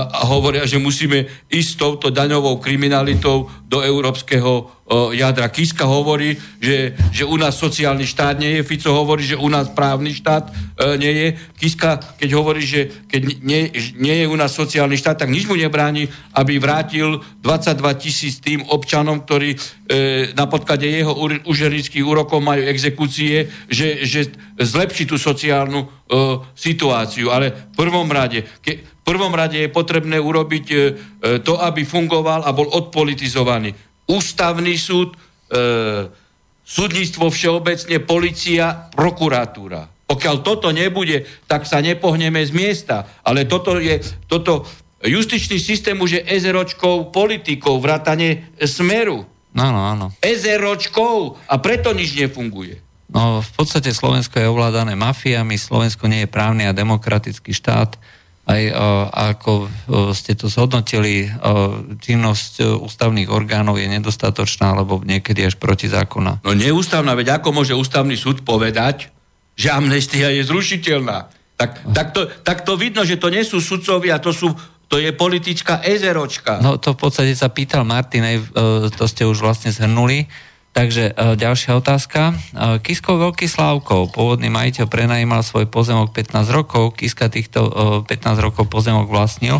[0.07, 4.79] a hovoria, že musíme ísť s touto daňovou kriminalitou do európskeho
[5.13, 5.53] jadra.
[5.53, 9.69] Kiska hovorí, že, že u nás sociálny štát nie je, Fico hovorí, že u nás
[9.69, 10.53] právny štát e,
[10.97, 11.27] nie je.
[11.61, 13.69] Kiska, keď hovorí, že keď nie,
[14.01, 18.65] nie je u nás sociálny štát, tak nič mu nebráni, aby vrátil 22 tisíc tým
[18.65, 19.57] občanom, ktorí e,
[20.33, 21.13] na podklade jeho
[21.45, 25.87] užernických úrokov majú exekúcie, že, že zlepší tú sociálnu e,
[26.57, 27.29] situáciu.
[27.29, 30.77] Ale v prvom rade, ke, v prvom rade je potrebné urobiť e,
[31.45, 35.13] to, aby fungoval a bol odpolitizovaný ústavný súd,
[35.53, 35.57] e,
[36.65, 39.85] súdnictvo všeobecne, policia, prokuratúra.
[40.09, 43.21] Pokiaľ toto nebude, tak sa nepohneme z miesta.
[43.21, 44.65] Ale toto je, toto
[45.05, 49.29] justičný systém už je ezeročkou politikov, vrátane smeru.
[49.53, 50.05] Áno, áno.
[50.17, 52.88] Ezeročkou a preto nič nefunguje.
[53.09, 57.97] No, v podstate Slovensko je ovládané mafiami, Slovensko nie je právny a demokratický štát
[58.49, 58.63] aj
[59.13, 59.69] ako
[60.17, 61.29] ste to zhodnotili,
[62.01, 66.41] činnosť ústavných orgánov je nedostatočná, alebo niekedy až protizákonná.
[66.41, 69.13] No neústavná, veď ako môže ústavný súd povedať,
[69.53, 71.29] že amnestia je zrušiteľná?
[71.61, 74.49] Tak, tak, to, tak to vidno, že to nie sú sudcovia, to sú
[74.89, 76.57] to je politická ezeročka.
[76.65, 78.25] No to v podstate sa pýtal Martin,
[78.97, 80.25] to ste už vlastne zhrnuli.
[80.79, 82.31] Takže e, ďalšia otázka.
[82.31, 82.33] E,
[82.79, 87.67] Kisko Veľký Slávkov, pôvodný majiteľ, prenajímal svoj pozemok 15 rokov, Kiska týchto
[88.07, 89.59] 15 e, rokov pozemok vlastnil.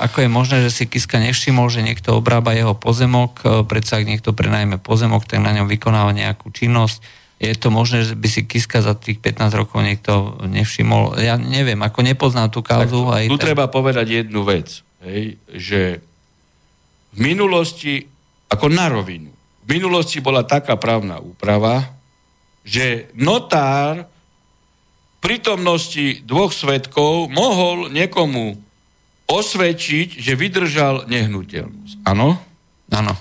[0.00, 4.32] Ako je možné, že si Kiska nevšimol, že niekto obrába jeho pozemok, predsa ak niekto
[4.32, 7.04] prenajme pozemok, tak na ňom vykonáva nejakú činnosť.
[7.36, 11.20] Je to možné, že by si Kiska za tých 15 rokov niekto nevšimol?
[11.20, 13.04] Ja neviem, ako nepoznám tú kauzu.
[13.04, 13.44] Tak, tu tak...
[13.52, 16.00] treba povedať jednu vec, hej, že
[17.12, 18.08] v minulosti,
[18.48, 19.28] ako na rovinu,
[19.70, 21.94] v minulosti bola taká právna úprava,
[22.66, 28.58] že notár v prítomnosti dvoch svetkov mohol niekomu
[29.30, 32.02] osvedčiť, že vydržal nehnuteľnosť.
[32.02, 32.34] Áno?
[32.90, 33.14] Áno.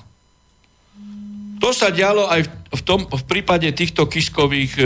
[1.61, 4.85] To sa dialo aj v, tom, v prípade týchto kiskových e,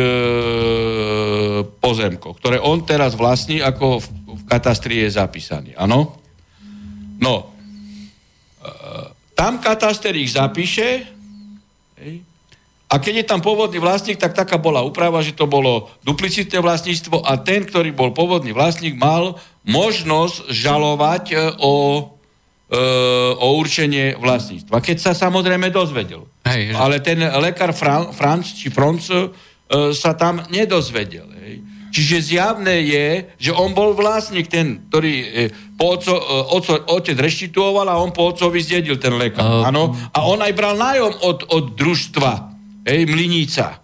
[1.80, 5.72] pozemkov, ktoré on teraz vlastní, ako v, v katastri je zapísaný.
[5.80, 6.20] Áno?
[7.24, 7.46] No, e,
[9.32, 11.14] tam kataster ich zapíše
[12.04, 12.16] Hej.
[12.94, 17.26] A keď je tam pôvodný vlastník, tak taká bola úprava, že to bolo duplicitné vlastníctvo
[17.26, 21.74] a ten, ktorý bol pôvodný vlastník, mal možnosť žalovať e, o,
[22.70, 22.80] e,
[23.34, 24.78] o určenie vlastníctva.
[24.78, 26.30] Keď sa samozrejme dozvedel.
[26.46, 26.78] Hej, že...
[26.78, 29.34] Ale ten lekár Fran, Franc či Franc e,
[29.96, 31.26] sa tam nedozvedel.
[31.34, 31.73] Hej.
[31.94, 35.14] Čiže zjavné je, že on bol vlastník, ten, ktorý
[35.78, 36.18] po oco,
[36.58, 39.70] oco, otec reštituoval a on po otcovi zdedil ten lekár.
[39.70, 39.94] Áno.
[40.10, 42.32] A on aj bral nájom od, od družstva,
[42.90, 43.78] hej, Mlinica.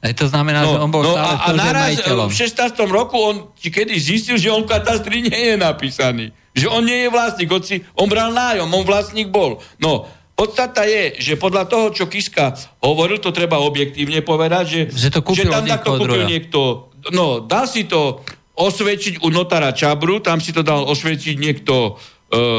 [0.00, 2.28] Aj to znamená, no, že on bol no, stále a, a naraz majiteľom.
[2.30, 2.72] v 16.
[2.88, 6.32] roku on kedy zistil, že on v katastri nie je napísaný.
[6.56, 9.58] Že on nie je vlastník, hoci on bral nájom, on vlastník bol.
[9.76, 10.08] No,
[10.40, 15.20] Podstata je, že podľa toho, čo Kiska hovoril, to treba objektívne povedať, že, že, to
[15.20, 18.20] kúpil že tam takto kúpil niekto no, dal si to
[18.60, 21.92] osvedčiť u notára Čabru, tam si to dal osvedčiť niekto e,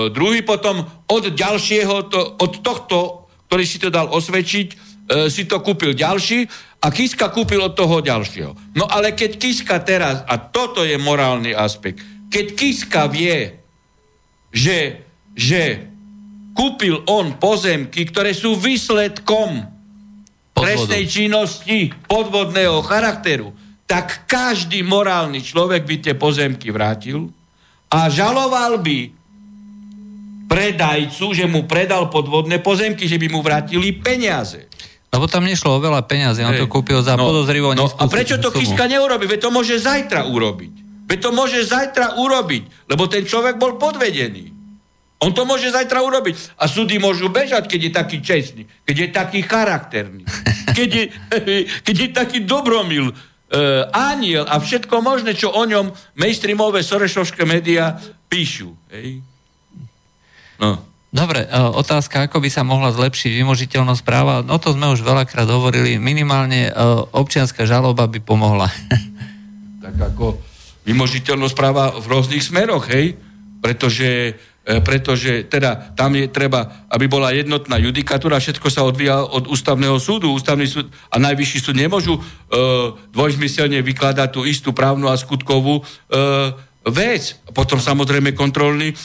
[0.10, 4.76] druhý, potom od ďalšieho, to, od tohto, ktorý si to dal osvedčiť, e,
[5.30, 6.50] si to kúpil ďalší
[6.82, 8.74] a Kiska kúpil od toho ďalšieho.
[8.74, 12.02] No ale keď Kiska teraz, a toto je morálny aspekt,
[12.34, 13.62] keď Kiska vie,
[14.50, 15.06] že,
[15.38, 15.92] že
[16.58, 19.70] kúpil on pozemky, ktoré sú výsledkom
[20.52, 23.56] trestnej činnosti podvodného charakteru,
[23.92, 27.28] tak každý morálny človek by tie pozemky vrátil
[27.92, 29.12] a žaloval by
[30.48, 34.72] predajcu, že mu predal podvodné pozemky, že by mu vrátili peniaze.
[35.12, 38.40] Lebo tam nešlo o veľa peniazy, on to kúpil za no, podozrivo no, A prečo
[38.40, 38.64] to sumu?
[38.64, 39.28] Kiska neurobi?
[39.28, 40.74] Veď to môže zajtra urobiť.
[41.12, 44.56] Veď to môže zajtra urobiť, lebo ten človek bol podvedený.
[45.20, 46.56] On to môže zajtra urobiť.
[46.56, 50.24] A súdy môžu bežať, keď je taký čestný, keď je taký charakterný,
[50.80, 51.04] keď je,
[51.92, 53.12] keď je taký dobromil,
[53.92, 58.00] aniel a všetko možné, čo o ňom mainstreamové sorešovské médiá
[58.32, 58.72] píšu.
[58.96, 59.20] Hej?
[60.56, 60.80] No.
[61.12, 65.44] Dobre, e, otázka, ako by sa mohla zlepšiť vymožiteľnosť práva, no to sme už veľakrát
[65.44, 66.74] hovorili, minimálne e,
[67.12, 68.72] občianská žaloba by pomohla.
[69.84, 70.40] tak ako
[70.88, 73.20] vymožiteľnosť práva v rôznych smeroch, hej?
[73.60, 79.98] Pretože pretože teda tam je treba, aby bola jednotná judikatúra, všetko sa odvíja od ústavného
[79.98, 80.30] súdu.
[80.38, 82.22] Ústavný súd a najvyšší súd nemôžu e,
[83.10, 85.84] dvojzmyselne vykladať tú istú právnu a skutkovú e,
[86.90, 87.38] vec.
[87.54, 88.96] Potom samozrejme kontrolný e,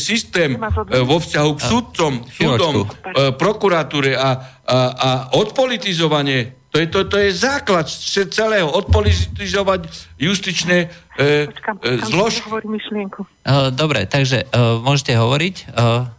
[0.00, 0.58] systém e,
[1.04, 2.86] vo vzťahu k sudcom, súdom, e,
[3.36, 4.30] prokuratúre a,
[4.64, 6.58] a, a odpolitizovanie.
[6.68, 7.88] To je, to, to je základ
[8.28, 8.68] celého.
[8.68, 9.88] Odpolitizovať
[10.20, 12.44] justičné e, e, zložky.
[13.72, 15.54] Dobre, takže e, môžete hovoriť.
[15.64, 16.17] E,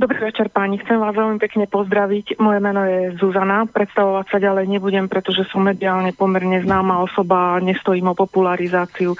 [0.00, 2.40] Dobrý večer páni, chcem vás veľmi pekne pozdraviť.
[2.40, 7.60] Moje meno je Zuzana, predstavovať sa ďalej nebudem, pretože som mediálne pomerne známa osoba a
[7.60, 9.12] nestojím o popularizáciu.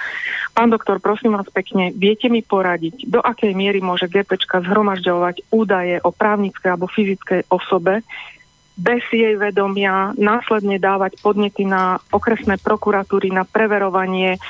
[0.57, 6.01] Pán doktor, prosím vás pekne, viete mi poradiť, do akej miery môže GPčka zhromažďovať údaje
[6.01, 8.01] o právnickej alebo fyzickej osobe,
[8.73, 14.41] bez jej vedomia následne dávať podnety na okresné prokuratúry na preverovanie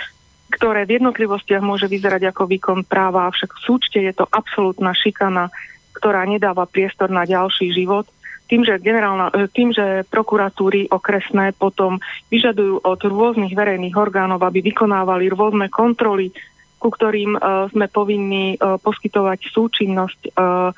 [0.52, 5.48] ktoré v jednotlivostiach môže vyzerať ako výkon práva, avšak v súčte je to absolútna šikana
[5.96, 8.08] ktorá nedáva priestor na ďalší život,
[8.52, 14.60] tým, že, generálna, e, tým, že prokuratúry okresné potom vyžadujú od rôznych verejných orgánov, aby
[14.60, 16.36] vykonávali rôzne kontroly,
[16.82, 20.34] ku ktorým uh, sme povinní uh, poskytovať súčinnosť.
[20.34, 20.74] Uh,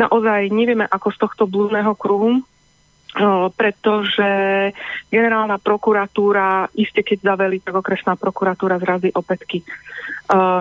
[0.00, 2.40] naozaj nevieme, ako z tohto blúdneho kruhu,
[3.56, 4.28] pretože
[5.08, 9.64] generálna prokuratúra, iste keď zaveli, tak okresná prokuratúra zrazí opätky.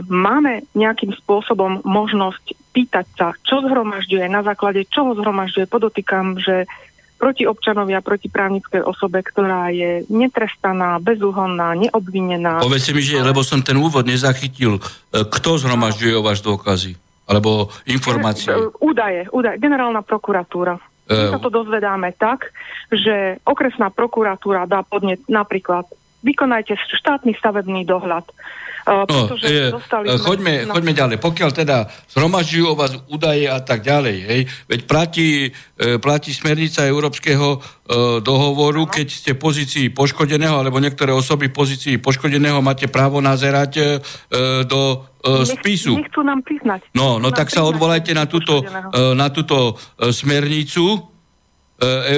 [0.08, 5.71] Máme nejakým spôsobom možnosť pýtať sa, čo zhromažďuje, na základe čoho zhromažďuje.
[5.71, 6.67] Podotýkam, že
[7.15, 12.59] proti občanovi a proti právnickej osobe, ktorá je netrestaná, bezúhonná, neobvinená.
[12.59, 14.82] Povedzte mi, že, lebo som ten úvod nezachytil, e,
[15.23, 16.99] kto zhromažďuje o váš dôkazy?
[17.26, 18.53] Alebo informácie?
[18.84, 19.57] Údaje, údaje.
[19.57, 20.78] Generálna prokuratúra.
[21.05, 22.49] My sa to dozvedáme tak,
[22.89, 25.86] že okresná prokuratúra dá podnet napríklad
[26.26, 28.26] vykonajte štátny stavebný dohľad.
[28.86, 30.78] No, je, dostali choďme, no.
[30.78, 31.18] choďme ďalej.
[31.18, 36.86] Pokiaľ teda zhromažďujú o vás údaje a tak ďalej, hej, veď platí, e, platí smernica
[36.86, 37.60] Európskeho e,
[38.22, 38.92] dohovoru, no.
[38.94, 43.86] keď ste v pozícii poškodeného, alebo niektoré osoby v pozícii poškodeného máte právo nazerať e,
[44.70, 45.98] do e, spisu.
[45.98, 46.86] Nechcú nám priznať.
[46.94, 51.16] No, no tak sa odvolajte na túto, e, na túto e, smernicu,
[51.76, 52.16] E, e,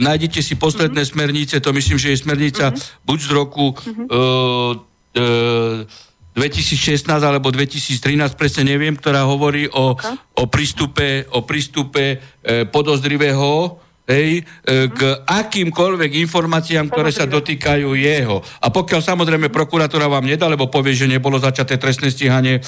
[0.00, 1.12] nájdete si posledné mm-hmm.
[1.12, 3.04] smernice, to myslím, že je smernica mm-hmm.
[3.04, 4.06] buď z roku mm-hmm.
[4.08, 10.12] e, 2016 alebo 2013, presne neviem, ktorá hovorí o, okay.
[10.36, 18.38] o prístupe, o prístupe e, podozrivého hej, e, k akýmkoľvek informáciám, ktoré sa dotýkajú jeho.
[18.62, 22.62] A pokiaľ samozrejme prokuratúra vám nedá, lebo povie, že nebolo začaté trestné stíhanie e,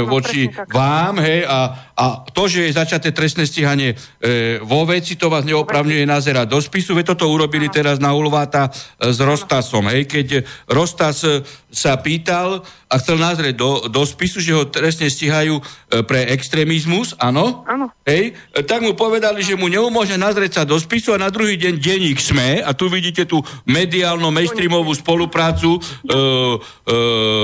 [0.00, 5.18] no, voči vám, hej, a, a to, že je začaté trestné stíhanie e, vo veci,
[5.18, 6.94] to vás neopravňuje nazerať do spisu.
[6.94, 8.70] Veď toto urobili teraz na Ulváta
[9.02, 11.42] s Rostasom, hej, keď Rostas e,
[11.74, 15.62] sa pýtal a chcel nazrieť do, do spisu, že ho trestne stíhajú e,
[16.06, 17.66] pre extrémizmus, áno?
[17.66, 17.90] Áno.
[18.06, 21.58] Hej, e, tak mu povedali, že mu neumožňuje nazrieť sa do spisu a na druhý
[21.60, 26.18] deň denník SME, a tu vidíte tú mediálno mainstreamovú spoluprácu e, e,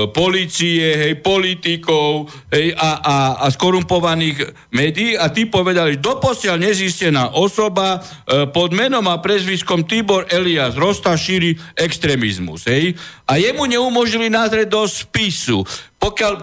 [0.09, 7.99] policie, hej, politikov hej, a, a, a skorumpovaných médií a tí povedali, doposiaľ nezistená osoba
[7.99, 12.67] e, pod menom a prezviskom Tibor Elias Rosta šíri extrémizmus.
[12.67, 15.65] Hej, a jemu neumožnili nazrieť do spisu.
[15.95, 16.33] Pokiaľ,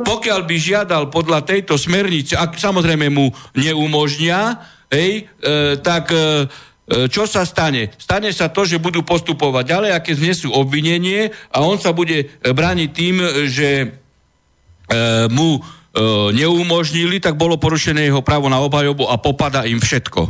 [0.00, 4.56] pokiaľ by žiadal podľa tejto smernice, ak samozrejme mu neumožnia,
[4.88, 6.48] hej, e, tak e,
[6.86, 7.92] e čo sa stane?
[8.00, 12.90] Stane sa to, že budú postupovať ďalej, aké znesú obvinenie a on sa bude brániť
[12.94, 13.16] tým,
[13.50, 13.86] že e,
[15.28, 15.60] mu e,
[16.32, 20.22] neumožnili, tak bolo porušené jeho právo na obhajobu a popada im všetko.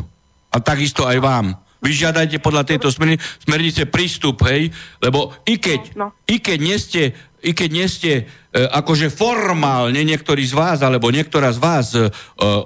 [0.54, 1.46] A takisto aj vám.
[1.84, 2.88] Vyžiadajte podľa tejto
[3.44, 6.24] smernice prístup, hej, lebo i keď, no, no.
[6.24, 7.12] I keď nie ste,
[7.44, 8.24] i keď nie ste e,
[8.58, 12.08] akože formálne niektorý z vás, alebo niektorá z vás e,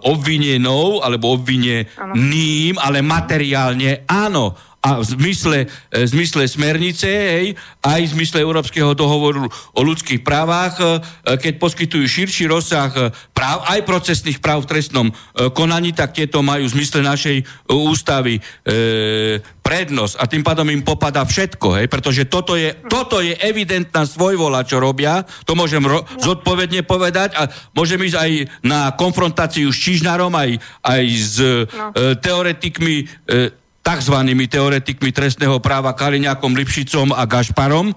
[0.07, 5.59] obvinenou, alebo obvineným, ale materiálne áno, a v zmysle,
[5.93, 7.47] e, v zmysle smernice, hej,
[7.85, 11.01] aj v zmysle Európskeho dohovoru o ľudských právach, e,
[11.37, 15.09] keď poskytujú širší rozsah e, práv, aj procesných práv v trestnom
[15.53, 20.15] konaní, tak tieto majú v zmysle našej ústavy e, prednosť.
[20.19, 24.83] A tým pádom im popada všetko, hej, pretože toto je, toto je evidentná svojvola, čo
[24.83, 28.31] robia, to môžem ro- zodpovedne povedať a môžem ísť aj
[28.67, 31.37] na konfrontáciu s Čižnárom, aj, aj s
[31.71, 31.95] no.
[31.95, 37.93] e, teoretikmi e, takzvanými teoretikmi trestného práva Kaliňákom, Lipšicom a Gašparom.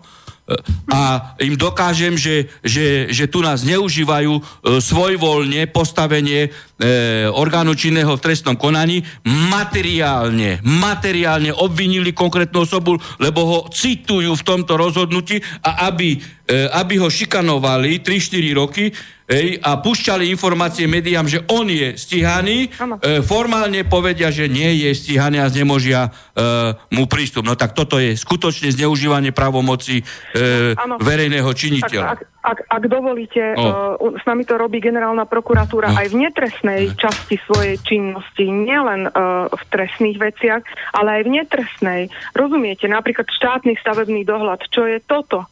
[0.91, 4.41] A im dokážem, že, že, že tu nás neužívajú e,
[4.83, 13.59] svojvoľne postavenie e, orgánu činného v trestnom konaní materiálne, materiálne obvinili konkrétnu osobu, lebo ho
[13.69, 16.17] citujú v tomto rozhodnutí a aby,
[16.47, 18.85] e, aby ho šikanovali 3-4 roky,
[19.23, 24.91] Hej, a púšťali informácie médiám, že on je stíhaný, e, formálne povedia, že nie je
[24.91, 26.45] stíhaný a znemožia e,
[26.91, 27.47] mu prístup.
[27.47, 32.19] No tak toto je skutočne zneužívanie právomoci e, verejného činiteľa.
[32.19, 33.95] Ak, ak, ak, ak dovolíte, no.
[33.95, 35.97] uh, s nami to robí generálna prokuratúra no.
[36.03, 36.95] aj v netresnej no.
[36.99, 42.01] časti svojej činnosti, nielen uh, v trestných veciach, ale aj v netresnej.
[42.35, 45.47] Rozumiete, napríklad štátny stavebný dohľad, čo je toto?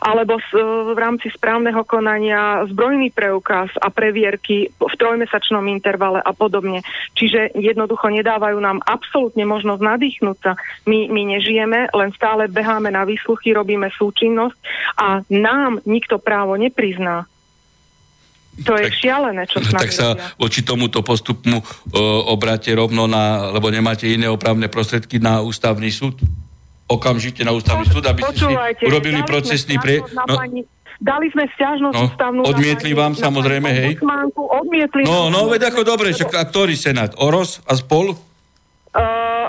[0.00, 0.38] Alebo
[0.94, 6.84] v rámci správneho konania zbrojný preukaz a previerky v trojmesačnom intervale a podobne.
[7.16, 10.52] Čiže jednoducho nedávajú nám absolútne možnosť nadýchnúť sa.
[10.86, 14.58] My, my nežijeme, len stále beháme na výsluchy, robíme súčinnosť
[14.96, 17.28] a nám nikto právo neprizná.
[18.66, 20.36] To je tak, šialené, čo s Tak sa robia.
[20.36, 21.64] voči tomuto postupmu uh,
[22.28, 26.20] obráte rovno na, lebo nemáte iné opravné prostredky na ústavný súd?
[26.90, 30.02] Okamžite na ústavný súd, aby ste si urobili procesný pre...
[30.02, 30.36] No,
[31.00, 32.40] Dali sme stiažnosť no, ústavnú...
[32.44, 33.96] Odmietli vám samozrejme, hej?
[34.36, 35.08] Odmietli.
[35.08, 37.16] No, no, veď ako dobre, však a ktorý senát?
[37.16, 38.12] Oros a spol?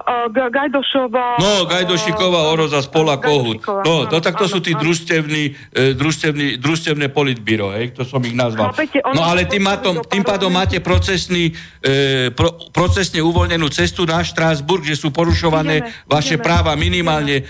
[0.02, 1.38] Uh, Gajdošová...
[1.38, 3.62] No, Gajdošiková, uh, Oroza, Spola, Kohut.
[3.62, 8.34] No, to, tak to sú tí družstevní, e, družstevní, družstevné politbíro, hej, to som ich
[8.34, 8.74] nazval.
[9.14, 14.84] No, ale tým, mátom, tým pádom máte procesný, e, pro, procesne uvoľnenú cestu na Štrásburg,
[14.84, 17.44] že sú porušované ideme, vaše ideme, práva minimálne e,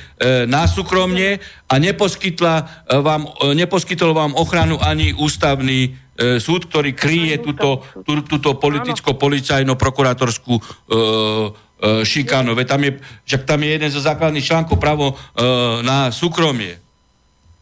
[0.46, 1.40] na súkromne
[1.72, 2.64] a neposkytla e,
[3.00, 10.54] vám, e, neposkytol vám ochranu ani ústavný e, súd, ktorý kryje túto, tú, túto politicko-policajno-prokurátorskú
[10.60, 10.62] e,
[11.82, 12.54] e, šikanu.
[12.54, 12.92] Veď tam je,
[13.26, 15.16] však tam je jeden zo základných článkov právo e,
[15.82, 16.78] na súkromie.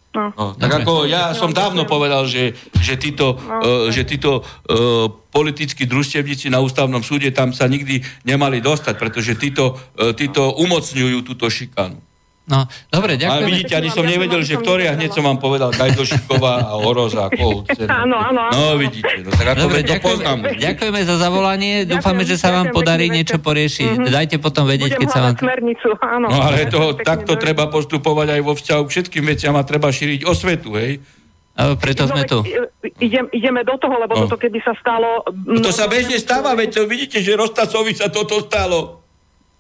[0.09, 0.34] No.
[0.34, 5.05] No, tak ako ja som dávno povedal, že, že títo, no, uh, že títo uh,
[5.30, 11.22] politickí družstevníci na ústavnom súde tam sa nikdy nemali dostať, pretože títo, uh, títo umocňujú
[11.22, 12.01] túto šikanu.
[12.50, 13.45] No, dobre, ďakujem.
[13.45, 17.30] Ale vidíte, ani som nevedel, že ktorý, a hneď som vám povedal Gajdošiková a Oroza
[17.30, 17.70] a Kohut.
[18.02, 18.58] Áno, áno, áno.
[18.58, 19.22] No, vidíte.
[19.22, 21.86] No, tak dobre, ďakujeme, ďakujeme za zavolanie.
[21.86, 24.02] Ďakujem, Dúfame, že sa vám podarí niečo poriešiť.
[24.02, 24.14] Mm-hmm.
[24.14, 25.36] Dajte potom vedieť, Budem keď sa vám...
[25.38, 26.28] smernicu, áno.
[26.32, 30.26] No, ale to, takto treba postupovať aj vo vzťahu k všetkým veciam a treba šíriť
[30.26, 31.04] osvetu, hej?
[31.60, 32.39] A preto sme tu.
[33.04, 34.20] Idem, ideme do toho, lebo no.
[34.26, 35.28] toto keby sa stalo...
[35.43, 38.99] No, to sa bežne stáva, veď to vidíte, že Rostacovi sa toto stalo.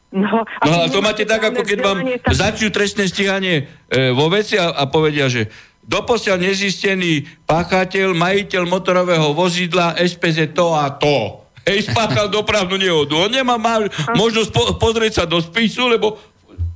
[0.09, 2.33] No, a no to máte tak, ako keď vám tak...
[2.33, 5.53] začnú trestné stíhanie e, vo veci a, a povedia, že
[5.85, 11.45] doposiaľ nezistený páchateľ, majiteľ motorového vozidla SPZ to a to.
[11.61, 13.13] Hej, spáchal dopravnú nehodu.
[13.21, 13.85] On nemá má
[14.17, 16.17] možnosť po, pozrieť sa do spisu, lebo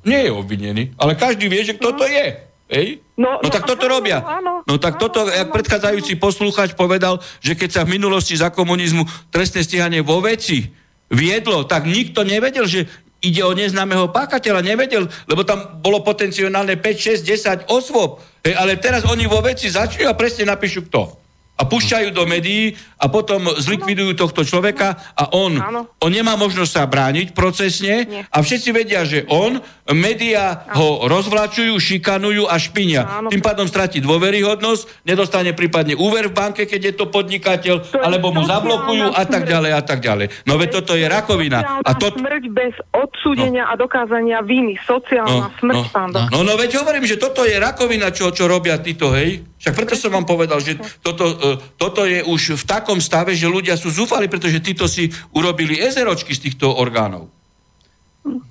[0.06, 0.84] nie je obvinený.
[1.02, 2.54] Ale každý vie, že kto to je.
[2.70, 2.88] Hej?
[3.18, 4.18] No, no, no tak toto áno, robia.
[4.22, 8.34] Áno, no tak áno, toto, áno, jak predchádzajúci poslúchač povedal, že keď sa v minulosti
[8.34, 10.74] za komunizmu trestné stíhanie vo veci
[11.14, 12.90] viedlo, tak nikto nevedel, že
[13.24, 18.20] ide o neznámeho pákateľa, nevedel, lebo tam bolo potenciálne 5, 6, 10 osôb.
[18.44, 21.24] Hej, ale teraz oni vo veci začnú a presne napíšu kto.
[21.54, 25.54] A púšťajú do médií a potom zlikvidujú tohto človeka a on,
[26.02, 29.62] on nemá možnosť sa brániť procesne a všetci vedia, že on,
[29.92, 33.04] médiá ho rozvlačujú, šikanujú a špinia.
[33.04, 33.28] Áno.
[33.28, 38.32] Tým pádom stratí dôveryhodnosť, nedostane prípadne úver v banke, keď je to podnikateľ, to alebo
[38.32, 40.48] mu zablokujú a tak ďalej a tak ďalej.
[40.48, 41.84] No veď toto je rakovina.
[41.84, 42.16] A to...
[42.16, 43.72] Smrť bez odsúdenia no.
[43.72, 44.80] a dokázania viny.
[44.88, 48.32] Sociálna no, smrť, no, pán no, no, no veď hovorím, že toto je rakovina, čo,
[48.32, 49.44] čo robia títo, hej?
[49.60, 53.52] Však preto som vám povedal, že toto, uh, toto je už v takom stave, že
[53.52, 57.43] ľudia sú zúfali, pretože títo si urobili ezeročky z týchto orgánov.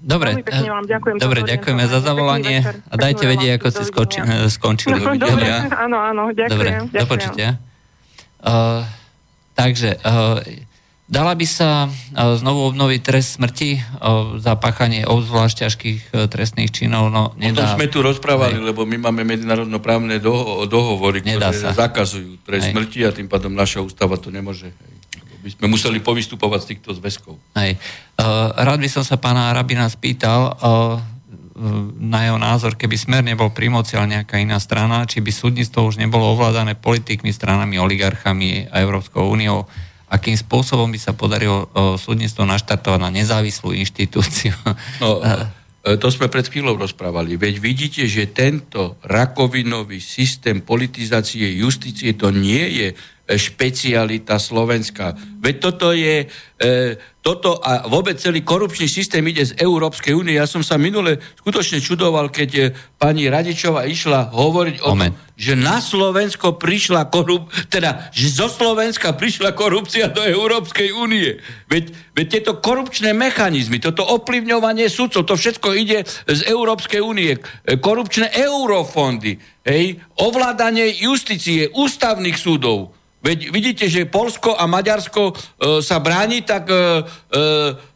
[0.03, 4.19] Dobre, vám ďakujem dobre ďakujeme za zavolanie a dajte vedieť, ako ste skoči,
[4.61, 5.01] skončili.
[5.01, 6.53] No, dobre, áno, áno, ďakujem.
[6.53, 7.01] Dobre, ďakujem.
[7.01, 7.49] do počutia.
[8.43, 8.85] Uh,
[9.57, 10.45] takže, uh,
[11.13, 11.89] Dala by sa e,
[12.41, 13.81] znovu obnoviť trest smrti e,
[14.41, 17.13] za páchanie obzvlášť ťažkých e, trestných činov?
[17.13, 17.69] No, nedá.
[17.69, 18.73] O tom sme tu rozprávali, Hej.
[18.73, 21.77] lebo my máme medzinárodnoprávne doho- dohovory, nedá ktoré sa.
[21.77, 22.73] zakazujú trest Hej.
[22.73, 24.73] smrti a tým pádom naša ústava to nemôže.
[24.73, 24.95] Hej.
[25.43, 27.35] By sme museli povystupovať z týchto zväzkov.
[27.59, 27.77] Hej.
[28.15, 31.03] Uh, rád by som sa pána Arabina spýtal, uh,
[32.01, 35.85] na jeho názor, keby smer nebol pri moci, ale nejaká iná strana, či by súdnictvo
[35.85, 39.69] už nebolo ovládané politikmi, stranami, oligarchami a Európskou úniou
[40.13, 44.53] akým spôsobom by sa podarilo o, súdnictvo naštartovať na nezávislú inštitúciu.
[45.01, 45.25] No,
[46.03, 47.41] to sme pred chvíľou rozprávali.
[47.41, 52.89] Veď vidíte, že tento rakovinový systém politizácie justície to nie je
[53.37, 55.17] špecialita Slovenska.
[55.43, 56.31] Veď toto je,
[56.63, 56.67] e,
[57.19, 60.39] toto a vôbec celý korupčný systém ide z Európskej únie.
[60.39, 62.63] Ja som sa minule skutočne čudoval, keď e,
[62.95, 67.51] pani Radičová išla hovoriť o tom, že na Slovensko prišla korup...
[67.67, 71.43] teda, že zo Slovenska prišla korupcia do Európskej únie.
[71.67, 77.35] Veď, veď tieto korupčné mechanizmy, toto ovplyvňovanie sudcov, to všetko ide z Európskej únie.
[77.35, 77.41] E,
[77.83, 85.33] korupčné eurofondy, hej, ovládanie justície, ústavných súdov, Veď vidíte, že Polsko a Maďarsko e,
[85.79, 87.43] sa bráni, tak, e, e,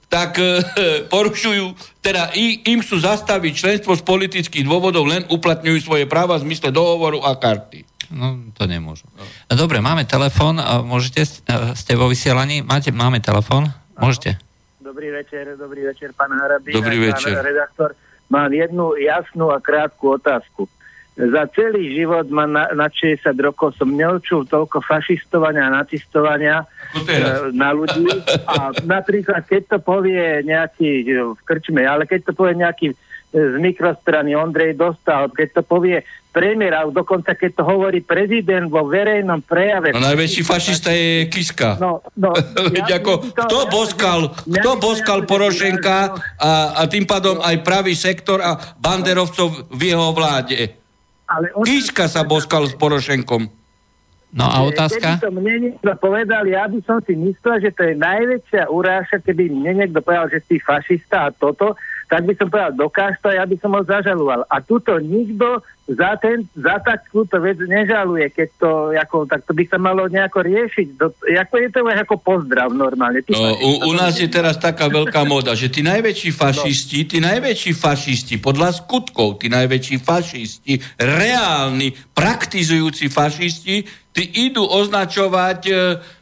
[0.07, 0.62] tak e,
[1.12, 6.47] porušujú, teda i, im sú zastaviť členstvo z politických dôvodov, len uplatňujú svoje práva v
[6.47, 7.83] zmysle dohovoru a karty.
[8.14, 9.11] No, to nemôžu.
[9.18, 9.27] No.
[9.59, 13.66] Dobre, máme telefón, môžete, e, ste vo vysielaní, máte, máme telefón,
[13.99, 14.39] môžete.
[14.79, 16.70] Dobrý večer, dobrý večer, pán Harabín.
[16.70, 17.35] Dobrý večer.
[17.35, 17.99] Pán redaktor,
[18.31, 20.70] mám jednu jasnú a krátku otázku
[21.17, 27.57] za celý život ma na, na 60 rokov som neočul toľko fašistovania a nacistovania e,
[27.57, 28.05] na ľudí.
[28.45, 32.97] A napríklad, keď to povie nejaký e, v krčme, ale keď to povie nejaký e,
[33.33, 36.05] z mikrostrany Ondrej Dostal, keď to povie
[36.37, 39.97] premiér, a dokonca keď to hovorí prezident vo verejnom prejave.
[39.97, 41.81] No najväčší fašista je Kiska.
[41.81, 42.37] No, no,
[42.77, 47.97] ja, ako, to, kto boskal, ja, kto boskal Porošenka a, a tým pádom aj pravý
[47.97, 50.85] sektor a banderovcov v jeho vláde?
[51.27, 51.66] Ale on...
[51.66, 53.51] Kiska sa boskal s Porošenkom.
[54.37, 55.16] No a otázka?
[55.16, 59.22] Keby to mne niekto povedal, ja by som si myslel, že to je najväčšia urážka,
[59.22, 63.35] keby mne niekto povedal, že si fašista a toto, tak by som povedal, dokáž to,
[63.35, 64.47] ja by som ho zažaloval.
[64.47, 69.63] A tuto nikto za, ten, za takúto vec nežaluje, keď to, ako, tak to by
[69.67, 70.87] sa malo nejako riešiť.
[70.99, 73.23] Do, ako je to ako pozdrav normálne.
[73.31, 77.73] no, u, u nás je teraz taká veľká moda, že tí najväčší fašisti, tí najväčší
[77.75, 85.73] fašisti, podľa skutkov, tí najväčší fašisti, reálni, praktizujúci fašisti, tí idú označovať e,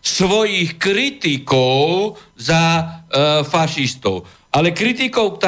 [0.03, 2.85] svojich kritikov za e,
[3.49, 5.42] fašistov ale kritikov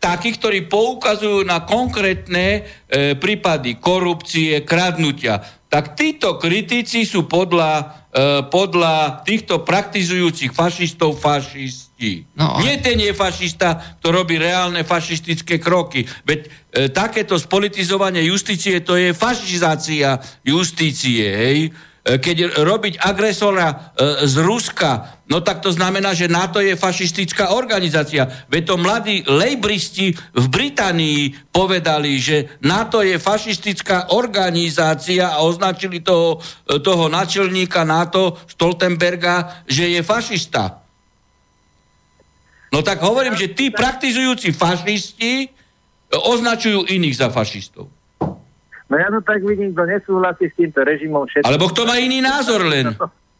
[0.00, 2.46] takých, ktorí poukazujú na konkrétne
[2.88, 5.40] e, prípady korupcie, kradnutia.
[5.70, 12.28] Tak títo kritici sú podľa, e, podľa týchto praktizujúcich fašistov fašisti.
[12.36, 16.04] No, Nie ten je fašista, kto robí reálne fašistické kroky.
[16.24, 16.48] Veď e,
[16.92, 21.58] takéto spolitizovanie justície, to je fašizácia justície, hej?
[22.00, 23.76] E, keď robiť agresora e,
[24.24, 28.24] z Ruska, no tak to znamená, že NATO je fašistická organizácia.
[28.48, 36.40] Veď to mladí lejbristi v Británii povedali, že NATO je fašistická organizácia a označili toho,
[36.64, 40.80] e, toho načelníka NATO Stoltenberga, že je fašista.
[42.72, 45.52] No tak hovorím, že tí praktizujúci fašisti
[46.16, 47.99] označujú iných za fašistov.
[48.90, 51.46] No ja to tak vidím, kto nesúhlasí s týmto režimom všetko.
[51.46, 52.90] Alebo kto má iný názor len.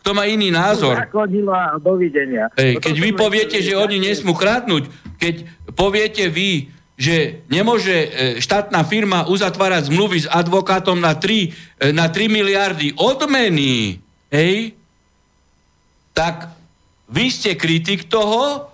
[0.00, 0.94] Kto má iný názor.
[0.96, 2.48] a dovidenia.
[2.54, 4.88] Hej, keď vy poviete, že oni nesmú krátnuť,
[5.18, 5.44] keď
[5.74, 6.70] poviete vy,
[7.00, 11.48] že nemôže e, štátna firma uzatvárať zmluvy s advokátom na 3,
[11.82, 13.98] e, na 3 miliardy odmeny,
[14.28, 14.76] hej,
[16.12, 16.52] tak
[17.08, 18.70] vy ste kritik toho,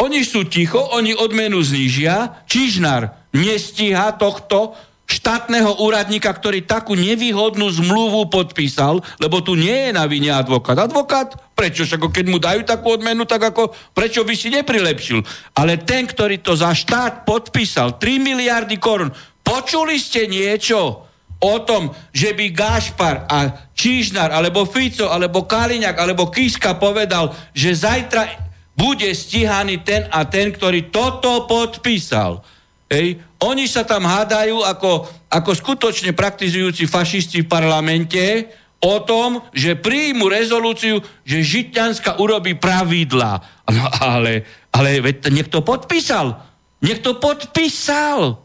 [0.00, 4.72] oni sú ticho, oni odmenu znižia, Čižnár nestíha tohto,
[5.10, 10.78] štátneho úradníka, ktorý takú nevýhodnú zmluvu podpísal, lebo tu nie je na vine advokát.
[10.78, 11.82] Advokát, prečo?
[11.82, 15.26] Však keď mu dajú takú odmenu, tak ako, prečo by si neprilepšil?
[15.58, 19.10] Ale ten, ktorý to za štát podpísal, 3 miliardy korun,
[19.42, 26.28] počuli ste niečo o tom, že by Gašpar a Čížnar, alebo Fico, alebo Kaliňák, alebo
[26.28, 28.28] Kiska povedal, že zajtra
[28.76, 32.44] bude stíhaný ten a ten, ktorý toto podpísal.
[32.90, 33.22] Hej.
[33.46, 38.50] Oni sa tam hádajú ako, ako skutočne praktizujúci fašisti v parlamente
[38.82, 43.38] o tom, že príjmu rezolúciu, že Žitňanska urobí pravidla.
[43.70, 44.42] No ale,
[44.74, 46.42] ale veď niekto podpísal.
[46.82, 48.42] Niekto podpísal.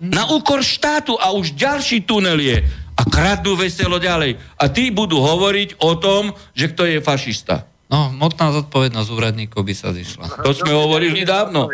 [0.00, 2.64] Na úkor štátu a už ďalší tunel je.
[2.96, 4.40] A kradnú veselo ďalej.
[4.56, 7.68] A tí budú hovoriť o tom, že kto je fašista.
[7.90, 10.46] No, motná zodpovednosť úradníkov by sa zišla.
[10.46, 11.68] To sme hovorili dávno.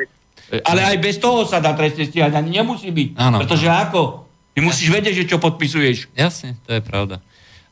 [0.47, 3.19] Ale aj bez toho sa dá trestne stíhať, ani nemusí byť.
[3.19, 3.43] Áno.
[3.43, 4.27] Pretože ako?
[4.55, 6.15] Ty musíš vedieť, že čo podpisuješ.
[6.17, 7.21] Jasne, to je pravda.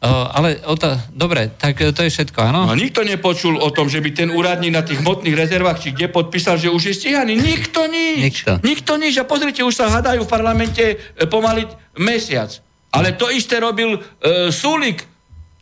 [0.04, 2.68] Uh, ale ta, dobre, tak to je všetko, áno?
[2.68, 6.12] No, nikto nepočul o tom, že by ten úradník na tých hmotných rezervách, či kde
[6.12, 7.40] podpísal, že už je stíhaný.
[7.40, 8.20] Nikto nič.
[8.20, 8.52] Nikto.
[8.60, 9.16] Nikto nič.
[9.16, 11.64] A pozrite, už sa hadajú v parlamente e, pomaly
[11.96, 12.52] mesiac.
[12.92, 15.08] Ale to isté robil uh, Sulik,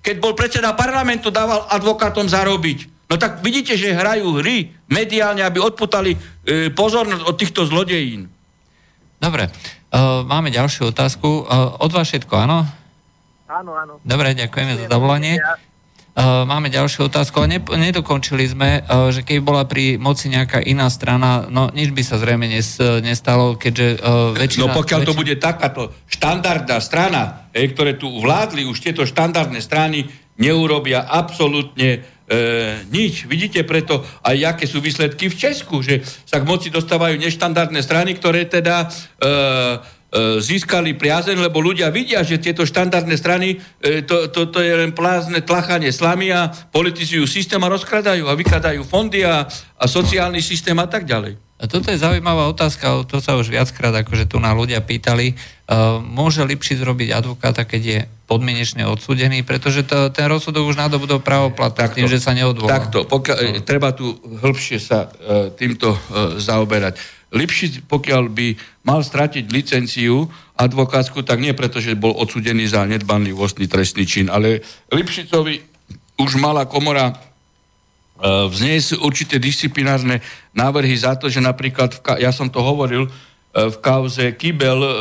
[0.03, 2.92] keď bol predseda parlamentu, dával advokátom zarobiť.
[3.13, 8.33] No tak vidíte, že hrajú hry mediálne, aby odputali e, pozornosť od týchto zlodejín.
[9.21, 11.45] Dobre, uh, máme ďalšiu otázku.
[11.45, 12.65] Uh, od vás všetko, áno?
[13.53, 13.93] Áno, áno.
[14.03, 15.39] Dobre, ďakujeme za zavolanie.
[15.39, 20.65] Uh, máme ďalšiu otázku, ale ne, nedokončili sme, uh, že keď bola pri moci nejaká
[20.65, 24.73] iná strana, no nič by sa zrejme nes, nestalo, keďže uh, väčšina...
[24.73, 25.11] No pokiaľ väčšina...
[25.13, 30.09] to bude takáto štandardná strana, hej, ktoré tu vládli, už tieto štandardné strany
[30.41, 33.27] neurobia absolútne e, nič.
[33.27, 38.15] Vidíte preto aj aké sú výsledky v Česku, že sa k moci dostávajú neštandardné strany,
[38.19, 44.29] ktoré teda e, E, získali priazeň, lebo ľudia vidia, že tieto štandardné strany, e, to,
[44.29, 49.25] to, to je len plázne tlachanie slamy a politizujú systém a rozkradajú a vykradajú fondy
[49.25, 51.41] a, a sociálny systém a tak ďalej.
[51.57, 55.33] A toto je zaujímavá otázka, to sa už viackrát akože tu na ľudia pýtali.
[55.71, 57.99] Uh, môže Lipšic zrobiť advokáta, keď je
[58.33, 62.81] podmienečne odsúdený, pretože to, ten rozsudok už nadobudol pravoplatnosť tým, že sa neodvolá.
[62.81, 63.61] Takto, pokiaľ, no.
[63.61, 66.97] treba tu hĺbšie sa uh, týmto uh, zaoberať.
[67.33, 68.47] Lipšic, pokiaľ by
[68.85, 74.61] mal stratiť licenciu advokátsku, tak nie preto, že bol odsudený za nedbanlivostný trestný čin, ale
[74.93, 75.73] Lipšicovi
[76.21, 77.15] už mala komora e,
[78.53, 80.21] vzniesť určité disciplinárne
[80.53, 83.11] návrhy za to, že napríklad, v, ja som to hovoril, e,
[83.57, 84.93] v kauze Kibel e,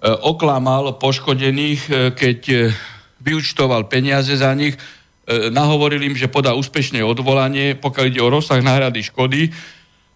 [0.00, 2.72] oklamal poškodených, keď
[3.20, 4.80] vyučtoval peniaze za nich,
[5.28, 9.52] nahovoril im, že podá úspešné odvolanie, pokiaľ ide o rozsah náhrady škody,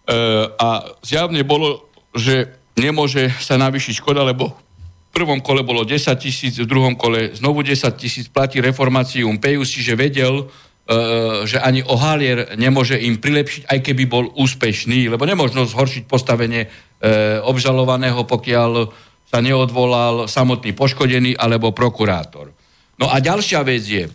[0.04, 0.12] E,
[0.60, 6.60] a zjavne bolo, že nemôže sa navýšiť škoda, lebo v prvom kole bolo 10 tisíc,
[6.60, 9.40] v druhom kole znovu 10 tisíc, platí reformácium.
[9.40, 15.08] Pejú si, že vedel, e, že ani Ohalier nemôže im prilepšiť, aj keby bol úspešný,
[15.08, 18.92] lebo nemôžno zhoršiť postavenie e, obžalovaného, pokiaľ
[19.34, 22.54] sa neodvolal samotný poškodený alebo prokurátor.
[22.94, 24.06] No a ďalšia vec je,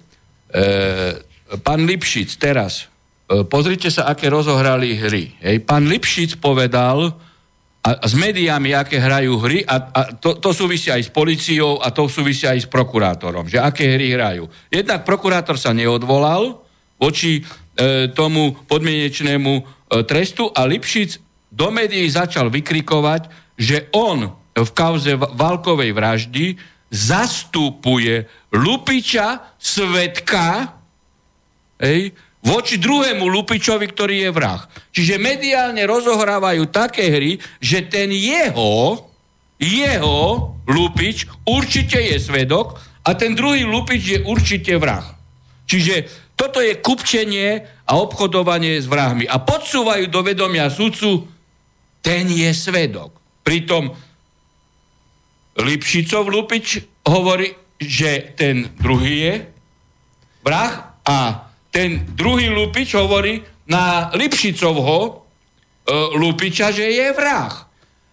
[1.59, 2.87] pán Lipšic teraz
[3.29, 5.37] E, pozrite sa, aké rozohrali hry.
[5.37, 5.61] Hej.
[5.61, 7.13] Pán Lipšic povedal,
[7.85, 11.77] a, a s médiami, aké hrajú hry, a, a to, to súvisí aj s policiou
[11.77, 14.49] a to súvisí aj s prokurátorom, že aké hry hrajú.
[14.73, 16.57] Jednak prokurátor sa neodvolal
[16.97, 19.63] voči e, tomu podmienečnému e,
[20.09, 21.21] trestu a Lipšic
[21.53, 26.45] do médií začal vykrikovať, že on v kauze Valkovej vraždy
[26.89, 30.73] zastupuje Lupiča, Svetka,
[31.77, 34.61] hej, voči druhému Lupičovi, ktorý je vrah.
[34.89, 37.31] Čiže mediálne rozohrávajú také hry,
[37.61, 39.05] že ten jeho,
[39.59, 40.19] jeho
[40.65, 45.03] Lupič určite je svedok a ten druhý Lupič je určite vrah.
[45.69, 49.27] Čiže toto je kupčenie a obchodovanie s vrahmi.
[49.27, 51.27] A podsúvajú do vedomia sudcu,
[51.99, 53.11] ten je svedok.
[53.43, 53.91] Pritom
[55.59, 59.35] Lipšicov Lupič hovorí, že ten druhý je
[60.43, 65.09] vrah a ten druhý Lupič hovorí na Lipšicovho e,
[66.17, 67.69] Lupiča, že je vrah.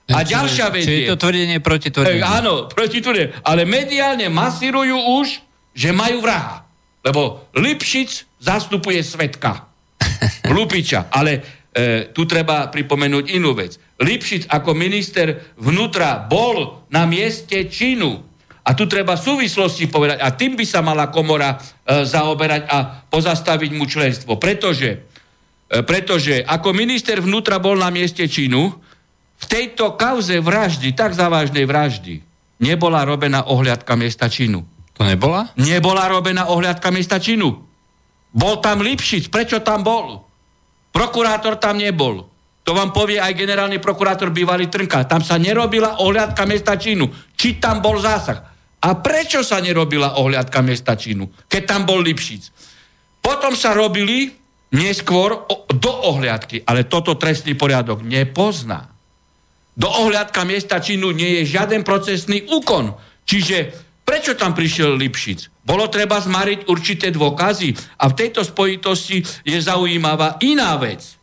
[0.07, 1.09] A čiže, ďalšia vec je...
[1.11, 2.23] to tvrdenie proti tvrdeniu.
[2.23, 3.33] E, áno, proti tvrdeniu.
[3.43, 5.41] Ale mediálne masírujú už,
[5.75, 6.63] že majú vraha.
[7.03, 9.67] Lebo Lipšic zastupuje svetka.
[10.55, 11.11] Lupiča.
[11.11, 13.77] Ale e, tu treba pripomenúť inú vec.
[14.01, 18.25] Lipšic ako minister vnútra bol na mieste činu
[18.65, 20.19] a tu treba súvislosti povedať.
[20.25, 24.41] A tým by sa mala komora e, zaoberať a pozastaviť mu členstvo.
[24.41, 25.05] Pretože,
[25.69, 28.73] e, pretože ako minister vnútra bol na mieste činu,
[29.37, 32.25] v tejto kauze vraždy, tak závažnej vraždy,
[32.57, 34.65] nebola robená ohliadka miesta činu.
[34.97, 35.53] To nebola?
[35.61, 37.69] Nebola robená ohliadka miesta činu.
[38.33, 39.29] Bol tam Lipšic.
[39.29, 40.26] Prečo tam bol?
[40.97, 42.25] Prokurátor tam nebol.
[42.65, 45.05] To vám povie aj generálny prokurátor bývalý Trnka.
[45.05, 47.13] Tam sa nerobila ohliadka miesta činu.
[47.37, 48.57] Či tam bol zásah.
[48.87, 52.55] A prečo sa nerobila ohliadka mesta Čínu, keď tam bol Lipšic?
[53.19, 54.31] Potom sa robili
[54.77, 55.43] neskôr
[55.75, 58.87] do ohliadky, ale toto trestný poriadok nepozná.
[59.75, 62.95] Do ohliadka miesta Čínu nie je žiaden procesný úkon.
[63.27, 63.75] Čiže
[64.07, 65.56] prečo tam prišiel Lipšic?
[65.67, 67.75] Bolo treba zmariť určité dôkazy.
[67.99, 71.19] A v tejto spojitosti je zaujímavá iná vec.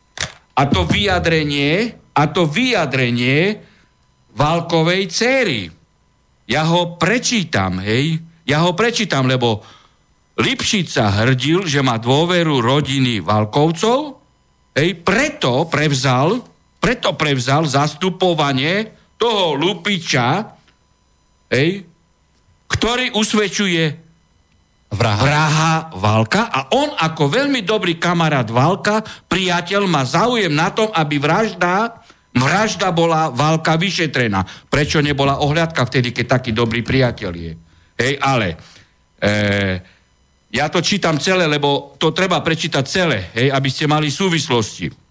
[0.52, 3.64] A to vyjadrenie, a to vyjadrenie
[4.36, 5.72] Valkovej céry
[6.44, 9.64] ja ho prečítam, hej, ja ho prečítam, lebo
[10.36, 14.20] Lipšic sa hrdil, že má dôveru rodiny Valkovcov,
[14.76, 16.44] hej, preto prevzal,
[16.76, 20.52] preto prevzal zastupovanie toho Lupiča,
[21.48, 21.88] hej,
[22.68, 24.03] ktorý usvedčuje
[24.94, 25.22] vraha.
[25.22, 31.18] vraha Valka a on ako veľmi dobrý kamarát Valka, priateľ má záujem na tom, aby
[31.20, 34.66] vražda Vražda bola válka vyšetrená.
[34.66, 37.52] Prečo nebola ohľadka vtedy, keď taký dobrý priateľ je?
[37.94, 38.58] Hej, ale
[39.22, 39.38] e,
[40.50, 45.03] ja to čítam celé, lebo to treba prečítať celé, hej, aby ste mali súvislosti.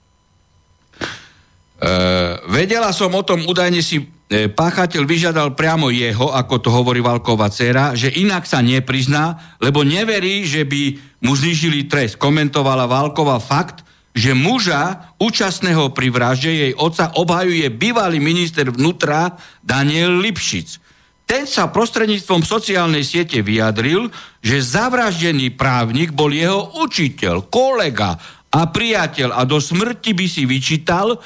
[1.84, 7.04] E, vedela som o tom, údajne si e, páchateľ vyžiadal priamo jeho, ako to hovorí
[7.04, 10.96] Valková dcera, že inak sa neprizná, lebo neverí, že by
[11.28, 12.16] mu znižili trest.
[12.16, 13.84] Komentovala Valková fakt,
[14.16, 20.80] že muža účastného pri vražde jej oca obhajuje bývalý minister vnútra Daniel Lipšic.
[21.28, 24.08] Ten sa prostredníctvom sociálnej siete vyjadril,
[24.40, 28.16] že zavraždený právnik bol jeho učiteľ, kolega
[28.54, 31.18] a priateľ a do smrti by si vyčítal,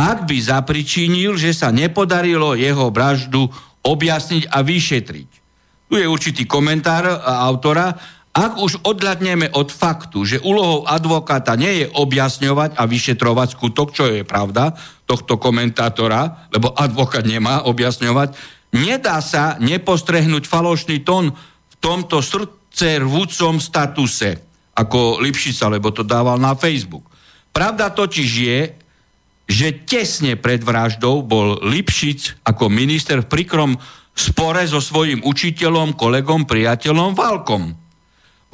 [0.00, 3.52] ak by zapričinil, že sa nepodarilo jeho vraždu
[3.84, 5.28] objasniť a vyšetriť.
[5.92, 7.92] Tu je určitý komentár autora,
[8.30, 14.06] ak už odhľadneme od faktu, že úlohou advokáta nie je objasňovať a vyšetrovať skutok, čo
[14.06, 14.72] je pravda
[15.04, 18.38] tohto komentátora, lebo advokát nemá objasňovať,
[18.70, 24.38] nedá sa nepostrehnúť falošný tón v tomto srdce rvúcom statuse,
[24.78, 27.10] ako Lipšica, lebo to dával na Facebook.
[27.50, 28.60] Pravda totiž je,
[29.50, 33.74] že tesne pred vraždou bol Lipšic ako minister v prikrom
[34.14, 37.74] spore so svojím učiteľom, kolegom, priateľom Valkom.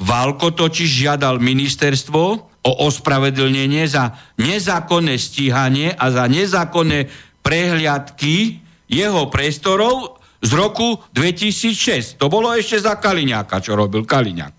[0.01, 2.21] Valko totiž žiadal ministerstvo
[2.65, 7.09] o ospravedlnenie za nezákonné stíhanie a za nezákonné
[7.45, 12.17] prehliadky jeho priestorov z roku 2006.
[12.17, 14.53] To bolo ešte za Kaliňáka, čo robil Kaliňák.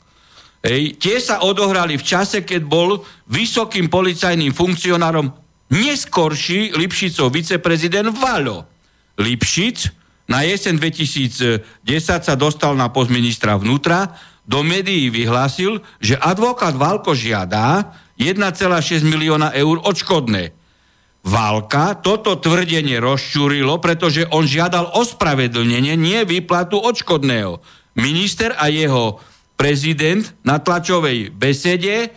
[0.63, 0.99] Hej.
[0.99, 2.99] Tie sa odohrali v čase, keď bol
[3.31, 8.65] vysokým policajným funkcionárom neskorší Lipšicov viceprezident Valo.
[9.19, 9.93] Lipšic
[10.29, 11.65] na jesen 2010
[12.05, 14.13] sa dostal na post ministra vnútra
[14.49, 20.57] do médií vyhlásil, že advokát Valko žiada 1,6 milióna eur odškodné.
[21.25, 27.61] Válka toto tvrdenie rozčúrilo, pretože on žiadal ospravedlnenie, nie výplatu odškodného.
[27.99, 29.21] Minister a jeho
[29.59, 32.15] prezident na tlačovej besede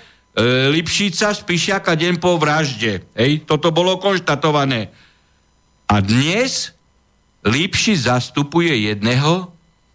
[0.72, 3.04] Lipšica Spišiaka deň po vražde.
[3.20, 4.88] Hej, toto bolo konštatované.
[5.92, 6.72] A dnes
[7.44, 9.52] Lipši zastupuje jedného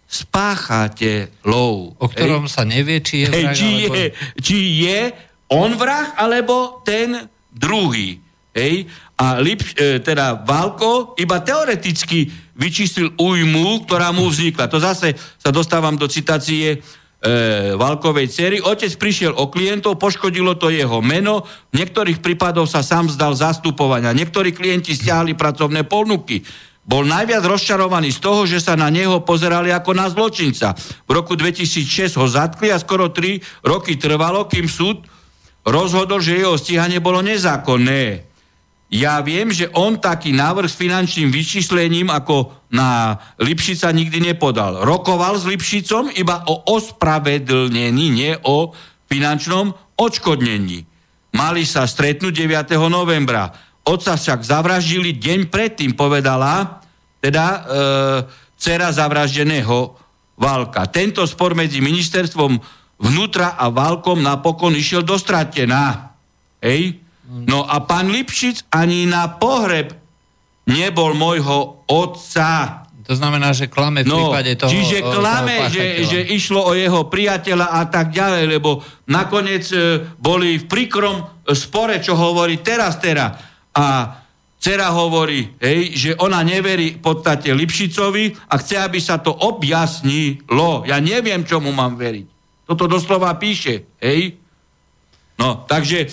[0.06, 1.96] spáchateľov.
[1.96, 2.52] O ktorom Hej.
[2.52, 3.94] sa nevie, či je vrah, či, alebo...
[3.96, 4.06] je,
[4.38, 5.00] či je
[5.48, 8.20] on vrah, alebo ten druhý.
[8.52, 8.86] Hej?
[9.16, 14.68] A Lip, e, teda Valko iba teoreticky vyčíslil újmu, ktorá mu vznikla.
[14.68, 16.84] To zase sa dostávam do citácie
[17.22, 18.56] e, Valkovej cery.
[18.60, 24.16] Otec prišiel o klientov, poškodilo to jeho meno, v niektorých prípadoch sa sám zdal zastupovania,
[24.16, 26.44] niektorí klienti stiahli pracovné ponuky
[26.86, 30.78] bol najviac rozčarovaný z toho, že sa na neho pozerali ako na zločinca.
[30.78, 35.02] V roku 2006 ho zatkli a skoro 3 roky trvalo, kým súd
[35.66, 38.30] rozhodol, že jeho stíhanie bolo nezákonné.
[38.86, 44.86] Ja viem, že on taký návrh s finančným vyčíslením ako na Lipšica nikdy nepodal.
[44.86, 48.70] Rokoval s Lipšicom iba o ospravedlnení, nie o
[49.10, 50.86] finančnom odškodnení.
[51.34, 52.78] Mali sa stretnúť 9.
[52.86, 53.50] novembra.
[53.82, 56.82] Otca však zavraždili deň predtým, povedala
[57.18, 57.58] teda e,
[58.54, 59.98] dcera zavraždeného
[60.36, 60.86] Válka.
[60.86, 62.60] Tento spor medzi ministerstvom
[63.02, 66.12] vnútra a Válkom napokon išiel dostratená.
[66.60, 67.05] Hej?
[67.26, 69.94] No a pán Lipšic ani na pohreb
[70.66, 72.82] nebol môjho otca.
[73.06, 74.70] To znamená, že klame v no, prípade toho...
[74.70, 80.02] Čiže klame, toho že, že išlo o jeho priateľa a tak ďalej, lebo nakoniec e,
[80.18, 81.22] boli v príkrom
[81.54, 83.38] spore, čo hovorí teraz, teraz
[83.78, 83.86] a
[84.58, 90.82] dcera hovorí, hej, že ona neverí v podstate Lipšicovi a chce, aby sa to objasnilo.
[90.90, 92.26] Ja neviem, čomu mám veriť.
[92.66, 94.34] Toto doslova píše, hej.
[95.38, 96.08] No, takže e,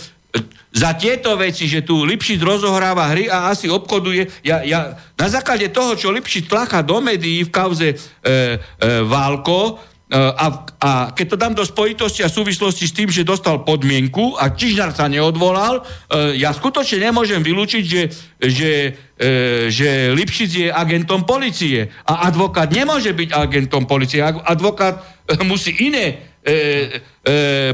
[0.74, 5.70] za tieto veci, že tu Lipšic rozohráva hry a asi obchoduje, ja, ja na základe
[5.70, 8.58] toho, čo Lipšic tlacha do médií v kauze e, e,
[9.06, 9.78] Válko,
[10.14, 10.48] E, a,
[10.78, 14.94] a keď to dám do spojitosti a súvislosti s tým, že dostal podmienku a Čižnár
[14.94, 18.04] sa neodvolal, e, ja skutočne nemôžem vylúčiť, že,
[18.38, 18.72] že,
[19.18, 19.28] e,
[19.74, 21.90] že Lipšic je agentom policie.
[22.06, 24.22] A advokát nemôže byť agentom policie.
[24.22, 25.02] Advokát
[25.42, 26.36] musí iné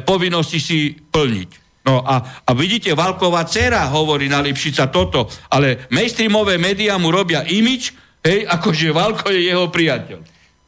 [0.05, 1.68] povinnosti si plniť.
[1.87, 7.47] No a, a vidíte, Valková dcera hovorí na Lipšica toto, ale mainstreamové médiá mu robia
[7.47, 10.19] imič, hej, akože Valko je jeho priateľ.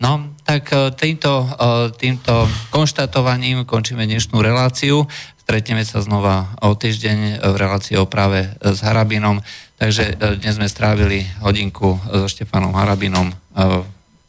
[0.02, 5.06] No, tak e, týmto, e, týmto konštatovaním končíme dnešnú reláciu.
[5.46, 9.46] Stretneme sa znova o týždeň v relácii o práve s Harabinom.
[9.78, 13.30] Takže e, dnes sme strávili hodinku so Štefanom Harabinom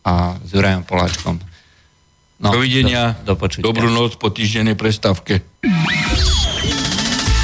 [0.04, 1.40] a s Jurajom Poláčkom.
[2.42, 3.16] No, Dovidenia.
[3.24, 5.40] Do, do Dobrú noc po týždennej prestávke.